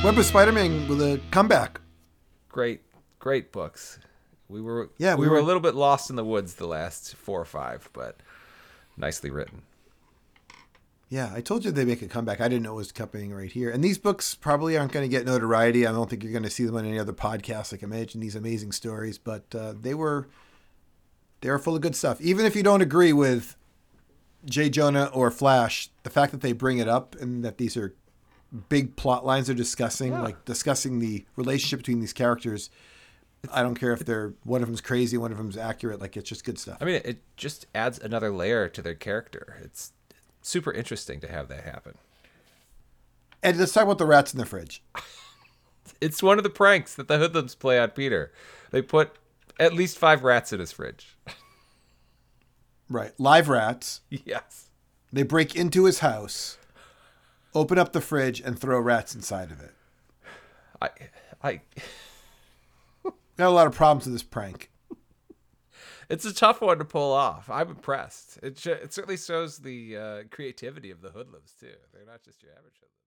Web 0.04 0.18
of 0.18 0.24
Spider-Man 0.26 0.88
with 0.88 1.02
a 1.02 1.20
comeback. 1.32 1.82
Great, 2.48 2.82
great 3.20 3.52
books. 3.52 4.00
We 4.48 4.62
were 4.62 4.90
Yeah, 4.98 5.16
we, 5.16 5.22
we 5.22 5.28
were, 5.28 5.34
were- 5.34 5.40
a 5.40 5.44
little 5.44 5.60
bit 5.62 5.76
lost 5.76 6.10
in 6.10 6.16
the 6.16 6.24
woods 6.24 6.54
the 6.56 6.68
last 6.68 7.16
four 7.16 7.42
or 7.42 7.46
five, 7.46 7.90
but 7.92 8.22
nicely 8.96 9.30
written. 9.32 9.64
Yeah, 11.10 11.32
I 11.34 11.40
told 11.40 11.64
you 11.64 11.72
they 11.72 11.86
make 11.86 12.02
a 12.02 12.08
comeback. 12.08 12.42
I 12.42 12.50
didn't 12.50 12.64
know 12.64 12.74
it 12.74 12.76
was 12.76 12.92
coming 12.92 13.34
right 13.34 13.52
here. 13.52 13.70
And 13.70 13.82
these 13.82 13.98
books 13.98 14.36
probably 14.36 14.78
aren't 14.78 14.92
going 14.92 15.06
to 15.06 15.10
get 15.10 15.26
notoriety. 15.26 15.88
I 15.88 15.92
don't 15.94 16.10
think 16.10 16.22
you're 16.22 16.34
going 16.34 16.44
to 16.44 16.50
see 16.50 16.66
them 16.66 16.76
on 16.76 16.86
any 16.86 17.00
other 17.00 17.14
podcast. 17.14 17.72
Like 17.72 17.82
Imagine 17.82 18.20
these 18.20 18.36
amazing 18.36 18.74
stories, 18.74 19.18
but 19.18 19.44
uh, 19.56 19.74
they 19.80 19.94
were 19.94 20.28
they 21.42 21.50
were 21.50 21.60
full 21.60 21.76
of 21.76 21.82
good 21.82 21.96
stuff. 21.96 22.20
Even 22.20 22.46
if 22.46 22.56
you 22.56 22.64
don't 22.64 22.82
agree 22.82 23.14
with 23.14 23.56
Jay 24.46 24.70
Jonah 24.70 25.06
or 25.14 25.32
Flash, 25.32 25.90
the 26.04 26.10
fact 26.10 26.32
that 26.34 26.42
they 26.42 26.52
bring 26.52 26.78
it 26.80 26.90
up 26.90 27.16
and 27.22 27.44
that 27.46 27.58
these 27.58 27.78
are 27.78 27.96
big 28.70 28.96
plot 28.96 29.26
lines 29.26 29.48
they're 29.48 29.56
discussing, 29.56 30.12
Yeah. 30.12 30.22
like 30.22 30.44
discussing 30.46 31.00
the 31.00 31.26
relationship 31.36 31.80
between 31.80 32.00
these 32.02 32.14
characters. 32.14 32.70
I 33.54 33.62
don't 33.62 33.76
care 33.76 33.94
if 33.94 34.00
they're 34.04 34.34
one 34.44 34.62
of 34.62 34.68
them's 34.68 34.82
crazy, 34.82 35.16
one 35.18 35.32
of 35.32 35.38
them's 35.38 35.58
accurate. 35.58 36.02
Like 36.02 36.18
it's 36.18 36.28
just 36.28 36.44
good 36.44 36.58
stuff. 36.60 36.78
I 36.82 36.86
mean, 36.86 37.02
it 37.06 37.22
just 37.38 37.68
adds 37.76 38.00
another 38.00 38.32
layer 38.32 38.68
to 38.70 38.82
their 38.82 38.96
character. 38.96 39.58
It's 39.64 39.94
super 40.48 40.72
interesting 40.72 41.20
to 41.22 41.28
have 41.28 41.48
that 41.50 41.64
happen. 41.64 41.96
And 43.44 43.58
let's 43.58 43.74
talk 43.74 43.84
about 43.84 43.98
the 43.98 44.06
rats 44.06 44.34
in 44.34 44.40
the 44.40 44.46
fridge. 44.46 44.84
It's 46.02 46.22
one 46.22 46.38
of 46.38 46.44
the 46.44 46.50
pranks 46.50 46.94
that 46.96 47.08
the 47.08 47.18
hoodlums 47.18 47.56
play 47.56 47.80
on 47.80 47.90
Peter. 47.92 48.32
They 48.72 48.82
put 48.82 49.16
at 49.58 49.74
least 49.74 49.98
five 49.98 50.22
rats 50.22 50.54
in 50.54 50.60
his 50.60 50.72
fridge. 50.72 51.18
Right, 52.90 53.14
live 53.18 53.50
rats. 53.50 54.02
yes. 54.10 54.70
They 55.12 55.24
break 55.24 55.56
into 55.56 55.86
his 55.86 56.00
house, 56.00 56.58
open 57.56 57.80
up 57.80 57.94
the 57.94 58.02
fridge, 58.02 58.42
and 58.42 58.60
throw 58.60 58.80
rats 58.80 59.16
inside 59.16 59.50
of 59.50 59.62
it. 59.62 59.74
I, 60.82 60.90
I, 61.42 61.62
Got 63.38 63.50
a 63.50 63.50
lot 63.50 63.68
of 63.68 63.76
problems 63.76 64.06
with 64.06 64.16
this 64.16 64.24
prank. 64.24 64.70
It's 66.10 66.26
a 66.26 66.34
tough 66.34 66.62
one 66.62 66.80
to 66.80 66.86
pull 66.86 67.12
off. 67.14 67.50
I'm 67.50 67.70
impressed. 67.70 68.40
It, 68.42 68.58
sh- 68.58 68.68
it 68.68 68.94
certainly 68.94 69.18
shows 69.18 69.60
the 69.60 69.98
uh, 69.98 70.24
creativity 70.32 70.92
of 70.92 71.02
the 71.02 71.10
hoodlums 71.10 71.54
too. 71.60 71.74
They're 71.94 72.06
not 72.06 72.24
just 72.24 72.44
your 72.44 72.52
average 72.54 72.76
hoodlums. 72.76 73.07